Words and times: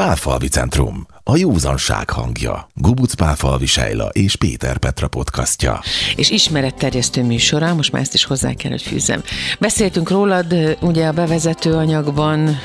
Pálfalvi 0.00 0.48
Centrum, 0.48 1.06
a 1.24 1.36
józanság 1.36 2.10
hangja. 2.10 2.68
Gubuc 2.74 3.14
Pálfalvi 3.14 3.66
Sejla 3.66 4.08
és 4.08 4.36
Péter 4.36 4.78
Petra 4.78 5.08
podcastja. 5.08 5.82
És 6.16 6.30
ismeretterjesztő 6.30 7.22
műsora, 7.22 7.74
most 7.74 7.92
már 7.92 8.02
ezt 8.02 8.14
is 8.14 8.24
hozzá 8.24 8.52
kell, 8.52 8.70
hogy 8.70 8.82
fűzzem. 8.82 9.22
Beszéltünk 9.58 10.10
rólad 10.10 10.76
ugye 10.80 11.06
a 11.06 11.12
bevezető 11.12 11.72
anyagban 11.72 12.58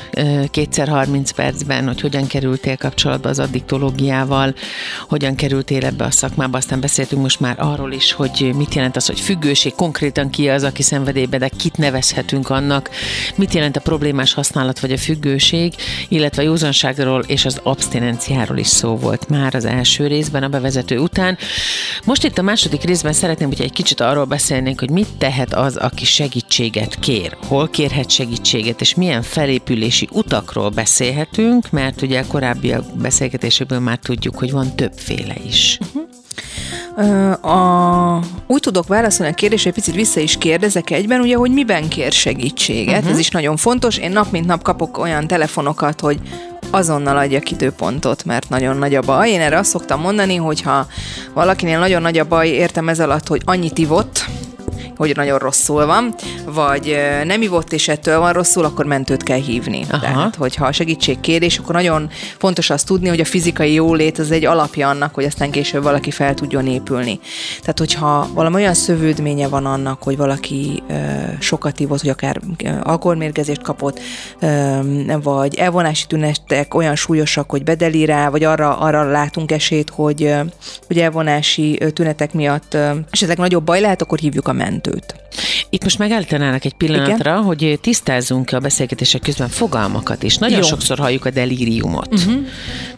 kétszer 0.50 0.88
30 0.88 1.30
percben, 1.30 1.86
hogy 1.86 2.00
hogyan 2.00 2.26
kerültél 2.26 2.76
kapcsolatba 2.76 3.28
az 3.28 3.38
addiktológiával, 3.38 4.54
hogyan 5.08 5.34
kerültél 5.34 5.84
ebbe 5.84 6.04
a 6.04 6.10
szakmába, 6.10 6.56
aztán 6.56 6.80
beszéltünk 6.80 7.22
most 7.22 7.40
már 7.40 7.54
arról 7.58 7.92
is, 7.92 8.12
hogy 8.12 8.52
mit 8.56 8.74
jelent 8.74 8.96
az, 8.96 9.06
hogy 9.06 9.20
függőség, 9.20 9.74
konkrétan 9.74 10.30
ki 10.30 10.48
az, 10.48 10.62
aki 10.62 10.82
szenvedélybe, 10.82 11.38
de 11.38 11.48
kit 11.48 11.76
nevezhetünk 11.76 12.50
annak, 12.50 12.90
mit 13.34 13.54
jelent 13.54 13.76
a 13.76 13.80
problémás 13.80 14.34
használat 14.34 14.80
vagy 14.80 14.92
a 14.92 14.98
függőség, 14.98 15.74
illetve 16.08 16.42
a 16.42 16.44
józanságról 16.44 17.24
és 17.26 17.44
az 17.44 17.60
abstinenciáról 17.62 18.56
is 18.56 18.66
szó 18.66 18.96
volt 18.96 19.28
már 19.28 19.54
az 19.54 19.64
első 19.64 20.06
részben, 20.06 20.42
a 20.42 20.48
bevezető 20.48 20.98
után. 20.98 21.38
Most 22.04 22.24
itt 22.24 22.38
a 22.38 22.42
második 22.42 22.82
részben 22.82 23.12
szeretném, 23.12 23.48
hogy 23.48 23.60
egy 23.60 23.72
kicsit 23.72 24.00
arról 24.00 24.24
beszélnénk, 24.24 24.80
hogy 24.80 24.90
mit 24.90 25.08
tehet 25.18 25.54
az, 25.54 25.76
aki 25.76 26.04
segítséget 26.04 26.98
kér, 26.98 27.36
hol 27.48 27.68
kérhet 27.68 28.10
segítséget, 28.10 28.80
és 28.80 28.94
milyen 28.94 29.22
felépülési 29.22 30.08
utakról 30.12 30.68
beszélhetünk, 30.68 31.70
mert 31.70 32.02
ugye 32.02 32.20
a 32.20 32.26
korábbi 32.26 32.74
beszélgetéséből 32.94 33.78
már 33.78 33.98
tudjuk, 33.98 34.38
hogy 34.38 34.50
van 34.50 34.76
többféle 34.76 35.34
is. 35.46 35.78
Uh-huh. 35.80 36.04
A, 37.40 38.20
úgy 38.46 38.60
tudok 38.60 38.86
válaszolni 38.86 39.32
a 39.32 39.34
kérdésre, 39.34 39.68
egy 39.68 39.74
picit 39.74 39.94
vissza 39.94 40.20
is 40.20 40.38
kérdezek 40.38 40.90
egyben, 40.90 41.20
ugye, 41.20 41.36
hogy 41.36 41.50
miben 41.50 41.88
kér 41.88 42.12
segítséget, 42.12 42.96
uh-huh. 42.96 43.10
ez 43.10 43.18
is 43.18 43.28
nagyon 43.28 43.56
fontos. 43.56 43.96
Én 43.96 44.10
nap 44.10 44.30
mint 44.30 44.46
nap 44.46 44.62
kapok 44.62 44.98
olyan 44.98 45.26
telefonokat, 45.26 46.00
hogy 46.00 46.18
azonnal 46.76 47.16
adjak 47.16 47.50
időpontot, 47.50 48.24
mert 48.24 48.48
nagyon 48.48 48.76
nagy 48.76 48.94
a 48.94 49.00
baj. 49.00 49.30
Én 49.30 49.40
erre 49.40 49.58
azt 49.58 49.70
szoktam 49.70 50.00
mondani, 50.00 50.36
hogy 50.36 50.60
ha 50.60 50.86
valakinél 51.34 51.78
nagyon 51.78 52.02
nagy 52.02 52.18
a 52.18 52.24
baj, 52.24 52.48
értem 52.48 52.88
ez 52.88 53.00
alatt, 53.00 53.26
hogy 53.26 53.42
annyit 53.44 53.78
ivott, 53.78 54.24
hogy 54.96 55.16
nagyon 55.16 55.38
rosszul 55.38 55.86
van, 55.86 56.14
vagy 56.44 56.96
nem 57.24 57.42
ivott 57.42 57.72
és 57.72 57.88
ettől 57.88 58.18
van 58.18 58.32
rosszul, 58.32 58.64
akkor 58.64 58.84
mentőt 58.84 59.22
kell 59.22 59.40
hívni. 59.40 59.84
Aha. 59.90 60.00
Tehát, 60.00 60.34
hogyha 60.34 60.66
a 60.66 60.72
segítségkérés, 60.72 61.58
akkor 61.58 61.74
nagyon 61.74 62.10
fontos 62.38 62.70
azt 62.70 62.86
tudni, 62.86 63.08
hogy 63.08 63.20
a 63.20 63.24
fizikai 63.24 63.72
jólét 63.72 64.18
az 64.18 64.30
egy 64.30 64.44
alapja 64.44 64.88
annak, 64.88 65.14
hogy 65.14 65.24
aztán 65.24 65.50
később 65.50 65.82
valaki 65.82 66.10
fel 66.10 66.34
tudjon 66.34 66.66
épülni. 66.66 67.20
Tehát, 67.60 67.78
hogyha 67.78 68.28
valami 68.34 68.54
olyan 68.54 68.74
szövődménye 68.74 69.48
van 69.48 69.66
annak, 69.66 70.02
hogy 70.02 70.16
valaki 70.16 70.82
ö, 70.88 70.94
sokat 71.40 71.80
ivott, 71.80 72.00
hogy 72.00 72.10
akár 72.10 72.40
alkoholmérgezést 72.82 73.62
kapott, 73.62 74.00
ö, 74.40 74.78
vagy 75.22 75.54
elvonási 75.54 76.06
tünetek 76.06 76.74
olyan 76.74 76.94
súlyosak, 76.94 77.50
hogy 77.50 77.62
bedeli 77.62 78.04
rá, 78.04 78.28
vagy 78.28 78.44
arra, 78.44 78.78
arra 78.78 79.10
látunk 79.10 79.52
esélyt, 79.52 79.90
hogy, 79.90 80.34
hogy 80.86 80.98
elvonási 80.98 81.80
tünetek 81.92 82.32
miatt 82.32 82.76
esetleg 83.10 83.38
nagyobb 83.38 83.64
baj 83.64 83.80
lehet, 83.80 84.02
akkor 84.02 84.18
hívjuk 84.18 84.48
a 84.48 84.52
mentőt 84.52 84.85
mentőt. 84.86 85.25
Itt 85.70 85.82
most 85.82 85.98
megállítanának 85.98 86.64
egy 86.64 86.74
pillanatra, 86.74 87.30
Igen? 87.30 87.42
hogy 87.42 87.78
tisztázzunk 87.82 88.52
a 88.52 88.58
beszélgetések 88.58 89.20
közben 89.20 89.48
fogalmakat 89.48 90.22
is. 90.22 90.36
Nagyon 90.36 90.58
Jó. 90.58 90.66
sokszor 90.66 90.98
halljuk 90.98 91.24
a 91.24 91.30
delíriumot. 91.30 92.14
Uh-huh. 92.14 92.34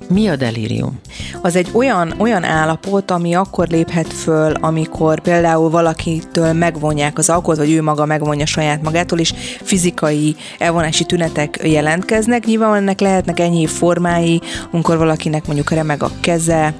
Mi 0.08 0.28
a 0.28 0.36
delírium? 0.36 1.00
Az 1.42 1.56
egy 1.56 1.69
olyan, 1.72 2.14
olyan 2.19 2.44
állapot, 2.44 3.11
ami 3.11 3.34
akkor 3.34 3.69
léphet 3.69 4.12
föl, 4.12 4.53
amikor 4.53 5.20
például 5.20 5.70
valakitől 5.70 6.53
megvonják 6.53 7.19
az 7.19 7.28
alkoholt, 7.28 7.59
vagy 7.59 7.70
ő 7.70 7.83
maga 7.83 8.05
megvonja 8.05 8.47
saját 8.47 8.83
magától, 8.83 9.19
és 9.19 9.33
fizikai 9.62 10.36
elvonási 10.59 11.05
tünetek 11.05 11.59
jelentkeznek. 11.62 12.47
Nyilván 12.47 12.75
ennek 12.75 13.00
lehetnek 13.00 13.41
ennyi 13.41 13.66
formái, 13.66 14.41
amikor 14.70 14.98
valakinek 14.98 15.47
mondjuk 15.47 15.70
remeg 15.70 16.03
a 16.03 16.11
keze, 16.20 16.75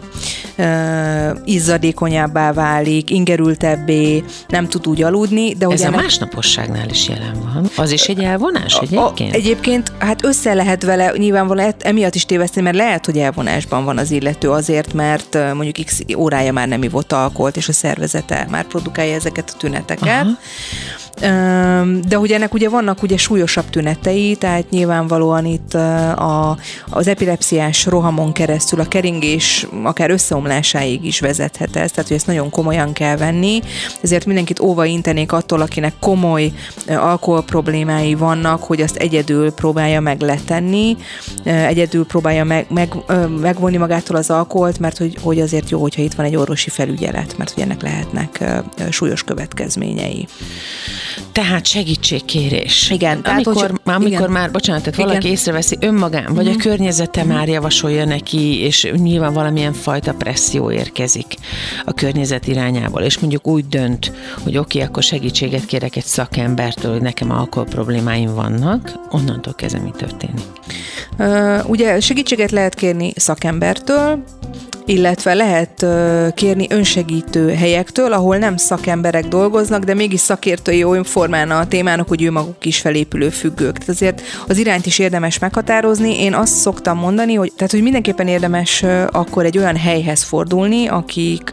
izzadékonyabbá 1.45 2.53
válik, 2.53 3.11
ingerültebbé, 3.11 4.25
nem 4.49 4.69
tud 4.69 4.87
úgy 4.87 5.03
aludni. 5.03 5.48
De 5.55 5.67
Ez 5.71 5.81
a 5.81 5.87
ennek... 5.87 6.01
másnaposságnál 6.01 6.89
is 6.89 7.09
jelen 7.09 7.41
van. 7.43 7.71
Az 7.77 7.91
is 7.91 8.03
egy 8.09 8.23
elvonás 8.23 8.75
egyébként? 8.77 9.35
A, 9.35 9.37
egyébként 9.37 9.93
hát 9.99 10.25
össze 10.25 10.55
lehet 10.55 10.83
vele 10.83 11.13
nyilvánvalóan 11.17 11.75
emiatt 11.79 12.15
is 12.15 12.25
téveszteni, 12.25 12.65
mert 12.65 12.77
lehet, 12.77 13.07
hogy 13.07 13.19
elvonásban 13.19 13.85
van 13.85 13.99
az 13.99 14.11
illető 14.11 14.51
azért, 14.51 14.93
mert 14.93 15.35
mondjuk 15.55 15.87
x 15.87 16.01
órája 16.17 16.53
már 16.53 16.69
nem 16.69 16.83
ivott 16.83 17.13
alkoholt, 17.13 17.57
és 17.57 17.69
a 17.69 17.73
szervezete 17.73 18.47
már 18.51 18.65
produkálja 18.65 19.15
ezeket 19.15 19.53
a 19.55 19.57
tüneteket. 19.59 20.23
Aha. 20.23 20.39
De 22.09 22.17
hogy 22.17 22.31
ennek 22.31 22.55
ugye 22.55 22.69
vannak 22.69 23.03
ugye 23.03 23.17
súlyosabb 23.17 23.71
tünetei, 23.71 24.37
tehát 24.37 24.71
nyilvánvalóan 24.71 25.45
itt 25.45 25.75
a, 25.75 26.57
az 26.91 27.07
epilepsziás 27.07 27.87
rohamon 27.87 28.33
keresztül 28.33 28.81
a 28.81 28.89
keringés 28.89 29.67
akár 29.83 30.11
összeomlásáig 30.11 31.05
is 31.05 31.21
vezethet 31.21 31.77
ez, 31.77 31.91
tehát 31.91 32.09
hogy 32.09 32.17
ezt 32.17 32.27
nagyon 32.27 32.51
komolyan 32.51 32.93
kell 32.93 33.17
venni, 33.17 33.61
ezért 34.01 34.27
mindenkit 34.27 34.61
óva 34.61 34.85
intenék 34.85 35.33
attól, 35.33 35.61
akinek 35.61 35.93
komoly 36.01 36.53
alkohol 36.89 37.43
problémái 37.43 38.15
vannak, 38.15 38.63
hogy 38.63 38.81
azt 38.81 38.97
egyedül 38.97 39.53
próbálja 39.53 40.01
meg 40.01 40.21
letenni, 40.21 40.97
egyedül 41.45 42.07
próbálja 42.07 42.45
meg, 42.45 42.67
meg, 42.69 42.95
megvonni 43.41 43.77
magától 43.77 44.17
az 44.17 44.31
alkoholt, 44.31 44.79
mert 44.79 44.99
hogy, 44.99 45.17
hogy 45.23 45.41
azért 45.41 45.71
jó, 45.71 45.81
hogyha 45.81 46.03
itt 46.03 46.15
van 46.15 46.27
egy 46.27 46.37
orvosi 46.37 46.71
felügyelet, 46.71 47.39
mert 47.39 47.51
hogy 47.51 47.63
ennek 47.63 47.83
lehetnek 47.83 48.45
súlyos 48.91 49.23
következményei. 49.23 50.27
Tehát 51.33 51.67
segítségkérés. 51.67 52.91
Igen. 52.91 53.23
Tehát, 53.23 53.47
amikor, 53.47 53.71
hogy, 53.71 53.81
amikor 53.95 54.09
igen. 54.09 54.31
már, 54.31 54.51
bocsánat, 54.51 54.83
tehát 54.83 54.99
igen. 54.99 55.09
valaki 55.09 55.29
észreveszi 55.29 55.77
önmagán, 55.81 56.35
vagy 56.35 56.45
mm. 56.45 56.49
a 56.49 56.53
mhm. 56.53 56.61
környezete 56.61 57.25
mm. 57.25 57.29
már 57.29 57.49
javasolja 57.49 58.05
neki, 58.05 58.61
és 58.61 58.91
nyilván 58.97 59.33
valamilyen 59.33 59.73
fajta 59.73 60.15
presszió 60.15 60.71
érkezik 60.71 61.35
a 61.85 61.93
környezet 61.93 62.47
irányából, 62.47 63.03
és 63.03 63.19
mondjuk 63.19 63.47
úgy 63.47 63.69
dönt, 63.69 64.13
hogy 64.43 64.57
oké, 64.57 64.79
okay, 64.79 64.89
akkor 64.91 65.03
segítséget 65.03 65.67
kérek 65.67 65.97
egy 65.97 66.05
szakembertől, 66.05 66.93
hogy 66.93 67.03
nekem 67.03 67.31
alkohol 67.31 67.69
problémáim 67.69 68.35
vannak, 68.35 68.93
onnantól 69.11 69.55
kezdve 69.55 69.81
mi 69.81 69.91
történik? 69.97 70.45
Uh, 71.19 71.71
ugye 71.71 72.01
segítséget 72.01 72.51
lehet 72.51 72.75
kérni 72.75 73.13
szakembertől, 73.17 74.25
illetve 74.89 75.35
lehet 75.35 75.87
kérni 76.35 76.67
önsegítő 76.71 77.51
helyektől, 77.55 78.13
ahol 78.13 78.37
nem 78.37 78.57
szakemberek 78.57 79.25
dolgoznak, 79.25 79.85
de 79.85 79.95
mégis 79.95 80.21
szakértői 80.21 80.85
olyan 80.85 81.05
formán 81.05 81.51
a 81.51 81.67
témának, 81.67 82.09
hogy 82.09 82.23
ő 82.23 82.31
maguk 82.31 82.65
is 82.65 82.79
felépülő 82.79 83.29
függők. 83.29 83.73
Tehát 83.73 83.89
azért 83.89 84.23
az 84.47 84.59
irányt 84.59 84.87
is 84.87 84.99
érdemes 84.99 85.39
meghatározni. 85.39 86.21
Én 86.21 86.35
azt 86.35 86.55
szoktam 86.55 86.99
mondani, 86.99 87.35
hogy, 87.35 87.53
tehát, 87.57 87.73
hogy 87.73 87.83
mindenképpen 87.83 88.29
érdemes 88.29 88.85
akkor 89.11 89.45
egy 89.45 89.59
olyan 89.59 89.77
helyhez 89.77 90.23
fordulni, 90.23 90.87
akik 90.87 91.53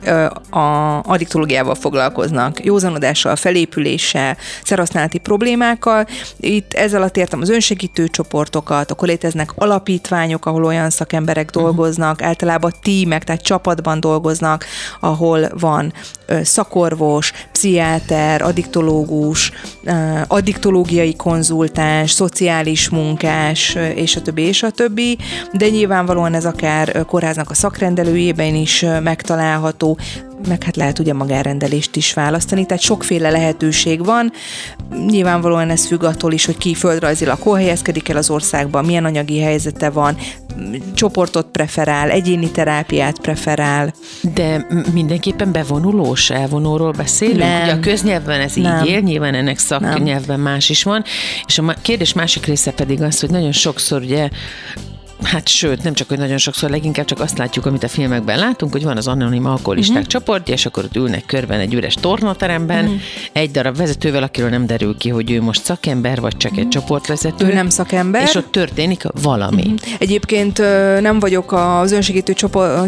a 0.50 1.00
addiktológiával 1.04 1.76
foglalkoznak, 1.76 2.66
józanodással, 2.66 3.36
felépüléssel, 3.36 4.38
szerhasználati 4.64 5.18
problémákkal. 5.18 6.08
Itt 6.40 6.74
ezzel 6.74 7.00
alatt 7.00 7.18
értem 7.18 7.42
az 7.42 7.50
önsegítő 7.50 8.08
csoportokat, 8.08 8.92
akkor 8.92 9.08
léteznek 9.08 9.52
alapítványok, 9.56 10.46
ahol 10.46 10.64
olyan 10.64 10.90
szakemberek 10.90 11.52
mhm. 11.54 11.64
dolgoznak, 11.64 12.22
általában 12.22 12.74
tímek, 12.82 13.24
tehát 13.26 13.42
csapatban 13.42 14.00
dolgoznak, 14.00 14.66
ahol 15.00 15.50
van 15.60 15.94
szakorvos, 16.44 17.32
pszichiáter, 17.52 18.42
addiktológus, 18.42 19.52
addiktológiai 20.28 21.16
konzultáns, 21.16 22.12
szociális 22.12 22.90
munkás, 22.90 23.78
és 23.96 24.16
a 24.16 24.22
többi, 24.22 24.42
és 24.42 24.64
a 24.64 24.70
többi, 24.70 25.18
de 25.54 25.70
nyilvánvalóan 25.70 26.34
ez 26.34 26.46
akár 26.46 27.06
kórháznak 27.06 27.50
a 27.50 27.54
szakrendelőjében 27.54 28.56
is 28.56 28.86
megtalálható, 29.04 29.98
meg 30.48 30.64
hát 30.64 30.76
lehet 30.76 31.00
ugye 31.00 31.14
magárendelést 31.14 31.96
is 31.96 32.14
választani, 32.14 32.66
tehát 32.66 32.84
sokféle 32.84 33.30
lehetőség 33.30 34.06
van. 34.06 34.32
Nyilvánvalóan 35.08 35.70
ez 35.70 35.86
függ 35.86 36.04
attól 36.04 36.32
is, 36.32 36.46
hogy 36.46 36.58
ki 36.58 36.74
földrajzilag 36.74 37.40
hol 37.40 37.58
helyezkedik 37.58 38.10
el 38.10 38.18
az 38.18 38.30
országban, 38.30 38.86
milyen 38.86 39.06
anyagi 39.06 39.40
helyzete 39.40 39.90
van, 39.90 40.18
csoportot 40.94 41.48
preferál, 41.52 42.10
egyéni 42.10 42.52
terápiát 42.52 43.20
preferál. 43.20 43.94
De 44.34 44.68
mindenképpen 44.94 45.52
bevonulós, 46.16 46.30
elvonóról 46.30 46.92
beszélünk? 46.92 47.40
Nem. 47.40 47.64
Ugye 47.64 47.72
a 47.72 47.80
köznyelvben 47.80 48.42
ez 48.42 48.54
nem. 48.54 48.84
így 48.84 48.90
él, 48.90 49.00
nyilván 49.00 49.34
ennek 49.34 49.58
szaknyelvben 49.58 50.40
más 50.40 50.70
is 50.70 50.84
van, 50.84 51.04
és 51.46 51.58
a 51.58 51.74
kérdés 51.82 52.14
másik 52.14 52.46
része 52.46 52.72
pedig 52.72 53.02
az, 53.02 53.20
hogy 53.20 53.30
nagyon 53.30 53.52
sokszor 53.52 54.02
ugye 54.02 54.30
Hát 55.24 55.48
sőt, 55.48 55.84
nem 55.84 55.94
csak, 55.94 56.08
hogy 56.10 56.18
nagyon 56.18 56.38
sokszor, 56.38 56.70
leginkább 56.70 57.06
csak 57.06 57.20
azt 57.20 57.38
látjuk, 57.38 57.66
amit 57.66 57.84
a 57.84 57.88
filmekben 57.88 58.40
látunk, 58.40 58.72
hogy 58.72 58.84
van 58.84 58.98
az 58.98 59.08
anonim 59.08 59.46
alkoholisták 59.46 59.98
uh-huh. 59.98 60.12
csoportja, 60.12 60.54
és 60.54 60.66
akkor 60.66 60.84
ott 60.84 60.96
ülnek 60.96 61.26
körben 61.26 61.60
egy 61.60 61.74
üres 61.74 61.94
tornateremben, 61.94 62.84
uh-huh. 62.84 63.00
egy 63.32 63.52
darab 63.52 63.78
vezetővel, 63.78 64.24
akiről 64.24 64.50
nem 64.50 64.66
derül 64.66 64.98
ki, 64.98 65.10
hogy 65.10 65.32
ő 65.32 65.42
most 65.42 65.64
szakember, 65.64 66.20
vagy 66.20 66.38
csak 66.38 66.52
uh-huh. 66.52 66.66
egy 66.66 66.72
csoportvezető. 66.72 67.46
Ő 67.46 67.54
nem 67.54 67.70
szakember. 67.70 68.24
És 68.24 68.36
ott 68.36 68.52
történik 68.52 69.04
valami. 69.22 69.62
Uh-huh. 69.62 69.80
Egyébként 70.00 70.58
nem 71.02 71.20
vagyok 71.20 71.52
az 71.52 71.92
önsegítő 71.92 72.34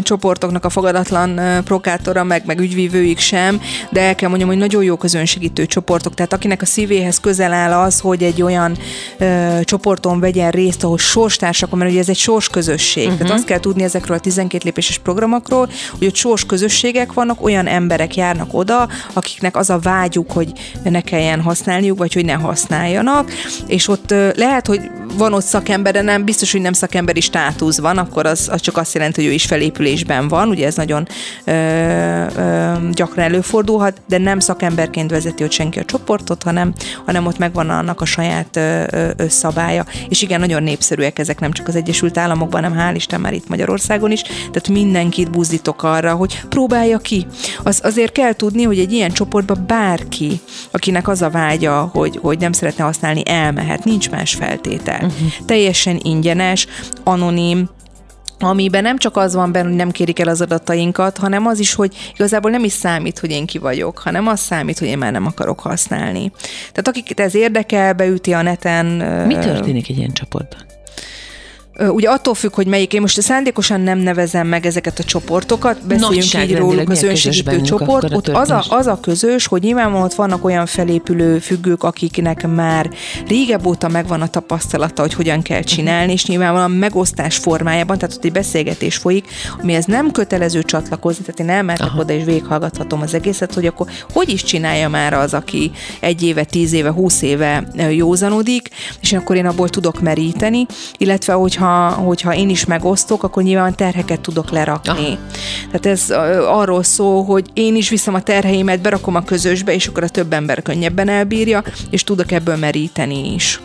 csoportoknak 0.02 0.64
a 0.64 0.70
fogadatlan 0.70 1.40
prokátora, 1.64 2.24
meg, 2.24 2.42
meg 2.46 2.60
ügyvívőik 2.60 3.18
sem, 3.18 3.60
de 3.90 4.00
el 4.00 4.14
kell 4.14 4.28
mondjam, 4.28 4.48
hogy 4.48 4.58
nagyon 4.58 4.82
jók 4.82 5.04
az 5.04 5.14
önsegítő 5.14 5.66
csoportok. 5.66 6.14
Tehát 6.14 6.32
akinek 6.32 6.62
a 6.62 6.66
szívéhez 6.66 7.20
közel 7.20 7.52
áll 7.52 7.72
az, 7.72 8.00
hogy 8.00 8.22
egy 8.22 8.42
olyan 8.42 8.76
ö, 9.18 9.58
csoporton 9.62 10.20
vegyen 10.20 10.50
részt, 10.50 10.84
ahol 10.84 10.98
sorstársak, 10.98 11.70
mert 11.70 11.90
ugye 11.90 12.00
ez 12.00 12.08
egy 12.08 12.16
sors 12.28 12.48
közösség. 12.48 13.04
Uh-huh. 13.04 13.18
Tehát 13.18 13.32
azt 13.32 13.44
kell 13.44 13.60
tudni 13.60 13.82
ezekről 13.82 14.16
a 14.16 14.20
12 14.20 14.64
lépéses 14.64 14.98
programokról, 14.98 15.70
hogy 15.98 16.06
ott 16.06 16.14
sors 16.14 16.44
közösségek 16.46 17.12
vannak, 17.12 17.42
olyan 17.42 17.66
emberek 17.66 18.16
járnak 18.16 18.54
oda, 18.54 18.88
akiknek 19.12 19.56
az 19.56 19.70
a 19.70 19.78
vágyuk, 19.78 20.32
hogy 20.32 20.52
ne 20.82 21.00
kelljen 21.00 21.40
használniuk, 21.40 21.98
vagy 21.98 22.12
hogy 22.12 22.24
ne 22.24 22.32
használjanak, 22.32 23.30
és 23.66 23.88
ott 23.88 24.14
lehet, 24.36 24.66
hogy 24.66 24.80
van 25.16 25.32
ott 25.32 25.44
szakember, 25.44 25.92
de 25.92 26.02
nem 26.02 26.24
biztos, 26.24 26.52
hogy 26.52 26.60
nem 26.60 26.72
szakemberi 26.72 27.20
státusz 27.20 27.78
van, 27.78 27.98
akkor 27.98 28.26
az, 28.26 28.48
az 28.52 28.60
csak 28.60 28.76
azt 28.76 28.94
jelenti, 28.94 29.20
hogy 29.20 29.30
ő 29.30 29.32
is 29.32 29.44
felépülésben 29.44 30.28
van, 30.28 30.48
ugye 30.48 30.66
ez 30.66 30.74
nagyon 30.74 31.08
ö, 31.44 31.52
ö, 32.36 32.72
gyakran 32.92 33.24
előfordulhat, 33.24 34.00
de 34.08 34.18
nem 34.18 34.38
szakemberként 34.38 35.10
vezeti 35.10 35.44
ott 35.44 35.50
senki 35.50 35.78
a 35.78 35.84
csoportot, 35.84 36.42
hanem, 36.42 36.72
hanem 37.06 37.26
ott 37.26 37.38
megvan 37.38 37.70
annak 37.70 38.00
a 38.00 38.04
saját 38.04 38.56
ö, 38.56 38.82
ö, 38.90 39.28
szabálya. 39.28 39.84
És 40.08 40.22
igen, 40.22 40.40
nagyon 40.40 40.62
népszerűek 40.62 41.18
ezek 41.18 41.40
nem 41.40 41.52
csak 41.52 41.68
az 41.68 41.76
Egyesült 41.76 42.18
Államokban, 42.18 42.62
hanem 42.62 42.92
hál' 42.92 42.96
Isten 42.96 43.20
már 43.20 43.32
itt 43.32 43.48
Magyarországon 43.48 44.10
is, 44.10 44.22
tehát 44.22 44.68
mindenkit 44.68 45.30
buzdítok 45.30 45.82
arra, 45.82 46.14
hogy 46.14 46.40
próbálja 46.48 46.98
ki. 46.98 47.26
Az, 47.62 47.80
azért 47.84 48.12
kell 48.12 48.32
tudni, 48.32 48.62
hogy 48.62 48.78
egy 48.78 48.92
ilyen 48.92 49.10
csoportban 49.10 49.64
bárki, 49.66 50.40
akinek 50.70 51.08
az 51.08 51.22
a 51.22 51.30
vágya, 51.30 51.90
hogy, 51.92 52.18
hogy 52.22 52.38
nem 52.38 52.52
szeretne 52.52 52.84
használni, 52.84 53.22
elmehet, 53.24 53.84
nincs 53.84 54.10
más 54.10 54.34
feltétel. 54.34 54.97
Uh-huh. 55.02 55.46
Teljesen 55.46 56.00
ingyenes, 56.02 56.66
anonim, 57.04 57.68
amiben 58.40 58.82
nem 58.82 58.98
csak 58.98 59.16
az 59.16 59.34
van 59.34 59.52
benne, 59.52 59.66
hogy 59.66 59.76
nem 59.76 59.90
kérik 59.90 60.18
el 60.18 60.28
az 60.28 60.40
adatainkat, 60.40 61.18
hanem 61.18 61.46
az 61.46 61.58
is, 61.58 61.74
hogy 61.74 61.96
igazából 62.14 62.50
nem 62.50 62.64
is 62.64 62.72
számít, 62.72 63.18
hogy 63.18 63.30
én 63.30 63.46
ki 63.46 63.58
vagyok, 63.58 63.98
hanem 63.98 64.26
az 64.26 64.40
számít, 64.40 64.78
hogy 64.78 64.88
én 64.88 64.98
már 64.98 65.12
nem 65.12 65.26
akarok 65.26 65.60
használni. 65.60 66.32
Tehát 66.58 66.88
akik 66.88 67.20
ez 67.20 67.34
érdekel, 67.34 67.92
beüti 67.92 68.32
a 68.32 68.42
neten. 68.42 68.86
Mi 69.26 69.34
történik 69.34 69.88
egy 69.88 69.98
ilyen 69.98 70.12
csoportban? 70.12 70.66
Ugye 71.86 72.08
attól 72.08 72.34
függ, 72.34 72.54
hogy 72.54 72.66
melyik, 72.66 72.92
én 72.92 73.00
most 73.00 73.20
szándékosan 73.20 73.80
nem 73.80 73.98
nevezem 73.98 74.46
meg 74.46 74.66
ezeket 74.66 74.98
a 74.98 75.04
csoportokat, 75.04 75.86
beszéljünk 75.86 76.50
így 76.50 76.56
róluk, 76.56 76.90
az 76.90 77.02
önsegítő 77.02 77.60
csoport. 77.60 78.14
Ott 78.14 78.28
az 78.28 78.50
a, 78.50 78.64
az 78.68 78.86
a 78.86 78.98
közös, 79.00 79.46
hogy 79.46 79.62
nyilvánvalóan 79.62 80.04
ott 80.04 80.14
vannak 80.14 80.44
olyan 80.44 80.66
felépülő 80.66 81.38
függők, 81.38 81.82
akiknek 81.82 82.46
már 82.46 82.90
régebb 83.28 83.66
óta 83.66 83.88
megvan 83.88 84.20
a 84.20 84.28
tapasztalata, 84.28 85.02
hogy 85.02 85.14
hogyan 85.14 85.42
kell 85.42 85.62
csinálni, 85.62 86.12
és 86.12 86.26
nyilvánvalóan 86.26 86.70
megosztás 86.70 87.36
formájában, 87.36 87.98
tehát 87.98 88.14
ott 88.16 88.24
egy 88.24 88.32
beszélgetés 88.32 88.96
folyik, 88.96 89.26
ami 89.62 89.74
ez 89.74 89.84
nem 89.84 90.10
kötelező 90.10 90.62
csatlakozni, 90.62 91.24
tehát 91.24 91.40
én 91.40 91.56
elmehetek 91.56 91.98
oda 91.98 92.12
és 92.12 92.24
végighallgathatom 92.24 93.00
az 93.00 93.14
egészet, 93.14 93.54
hogy 93.54 93.66
akkor 93.66 93.86
hogy 94.12 94.28
is 94.28 94.42
csinálja 94.42 94.88
már 94.88 95.12
az, 95.12 95.34
aki 95.34 95.70
egy 96.00 96.22
éve, 96.22 96.44
tíz 96.44 96.72
éve, 96.72 96.90
húsz 96.90 97.22
éve 97.22 97.68
józanodik, 97.90 98.68
és 99.00 99.12
akkor 99.12 99.36
én 99.36 99.46
abból 99.46 99.68
tudok 99.68 100.00
meríteni, 100.00 100.66
illetve 100.96 101.32
hogyha 101.32 101.67
hogyha, 101.68 102.02
hogyha 102.02 102.34
én 102.34 102.48
is 102.48 102.64
megosztok, 102.64 103.22
akkor 103.22 103.42
nyilván 103.42 103.74
terheket 103.74 104.20
tudok 104.20 104.50
lerakni. 104.50 104.90
Aha. 104.90 105.18
Tehát 105.66 105.86
ez 105.86 106.10
arról 106.46 106.82
szól, 106.82 107.24
hogy 107.24 107.50
én 107.52 107.76
is 107.76 107.88
viszem 107.88 108.14
a 108.14 108.22
terheimet, 108.22 108.80
berakom 108.80 109.14
a 109.14 109.24
közösbe, 109.24 109.74
és 109.74 109.86
akkor 109.86 110.02
a 110.02 110.08
több 110.08 110.32
ember 110.32 110.62
könnyebben 110.62 111.08
elbírja, 111.08 111.62
és 111.90 112.04
tudok 112.04 112.32
ebből 112.32 112.56
meríteni 112.56 113.34
is. 113.34 113.60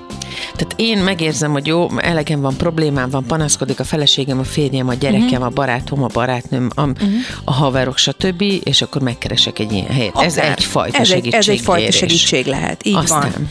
Tehát 0.55 0.73
én 0.75 0.97
megérzem, 0.97 1.51
hogy 1.51 1.67
jó, 1.67 1.87
elegem 1.97 2.41
van, 2.41 2.57
problémám 2.57 3.09
van, 3.09 3.25
panaszkodik 3.25 3.79
a 3.79 3.83
feleségem, 3.83 4.39
a 4.39 4.43
férjem, 4.43 4.87
a 4.87 4.93
gyerekem, 4.93 5.27
uh-huh. 5.27 5.45
a 5.45 5.49
barátom, 5.49 6.03
a 6.03 6.07
barátnőm, 6.13 6.69
a, 6.75 6.81
uh-huh. 6.81 7.09
a 7.43 7.53
haverok, 7.53 7.97
stb., 7.97 8.43
és 8.63 8.81
akkor 8.81 9.01
megkeresek 9.01 9.59
egy 9.59 9.71
ilyen 9.71 9.87
helyet. 9.87 10.13
Akár. 10.13 10.25
Ez 10.25 10.37
egyfajta 10.37 10.97
ez 10.97 11.07
segítség. 11.07 11.33
Ez 11.33 11.47
egyfajta 11.47 11.91
segítség 11.91 12.45
lehet, 12.45 12.85
így 12.85 12.95
Aztán. 12.95 13.19
van. 13.19 13.47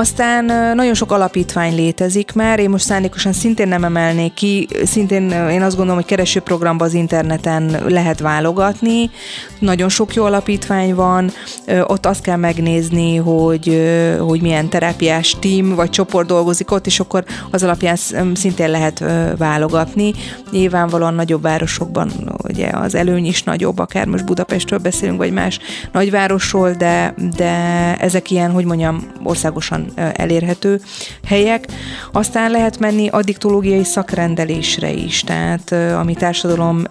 Aztán 0.00 0.44
nagyon 0.76 0.94
sok 0.94 1.12
alapítvány 1.12 1.74
létezik 1.74 2.32
már, 2.32 2.58
én 2.58 2.70
most 2.70 2.84
szándékosan 2.84 3.32
szintén 3.32 3.68
nem 3.68 3.84
emelnék 3.84 4.34
ki, 4.34 4.68
szintén 4.84 5.30
én 5.30 5.62
azt 5.62 5.76
gondolom, 5.76 6.00
hogy 6.00 6.10
keresőprogramba 6.10 6.84
az 6.84 6.94
interneten 6.94 7.82
lehet 7.88 8.20
válogatni, 8.20 9.10
nagyon 9.58 9.88
sok 9.88 10.14
jó 10.14 10.24
alapítvány 10.24 10.94
van, 10.94 11.30
ott 11.86 12.06
azt 12.06 12.22
kell 12.22 12.36
megnézni, 12.36 13.16
hogy, 13.16 13.82
hogy 14.18 14.40
milyen 14.40 14.68
terápiás 14.68 15.36
tím 15.38 15.74
vagy 15.74 15.90
csoport 15.90 16.21
dolgozik 16.26 16.70
ott, 16.70 16.86
és 16.86 17.00
akkor 17.00 17.24
az 17.50 17.62
alapján 17.62 17.96
szintén 18.34 18.70
lehet 18.70 19.04
válogatni. 19.36 20.12
Nyilvánvalóan 20.50 21.14
nagyobb 21.14 21.42
városokban 21.42 22.10
ugye 22.48 22.68
az 22.68 22.94
előny 22.94 23.26
is 23.26 23.42
nagyobb, 23.42 23.78
akár 23.78 24.06
most 24.06 24.24
Budapestről 24.24 24.78
beszélünk, 24.78 25.18
vagy 25.18 25.32
más 25.32 25.58
nagyvárosról, 25.92 26.70
de, 26.70 27.14
de 27.36 27.50
ezek 27.98 28.30
ilyen, 28.30 28.50
hogy 28.50 28.64
mondjam, 28.64 29.12
országosan 29.22 29.92
elérhető 30.14 30.80
helyek. 31.26 31.66
Aztán 32.12 32.50
lehet 32.50 32.78
menni 32.78 33.08
addiktológiai 33.08 33.84
szakrendelésre 33.84 34.90
is, 34.90 35.20
tehát 35.20 35.72
a 35.72 36.02
mi 36.04 36.14
társadalom 36.14 36.82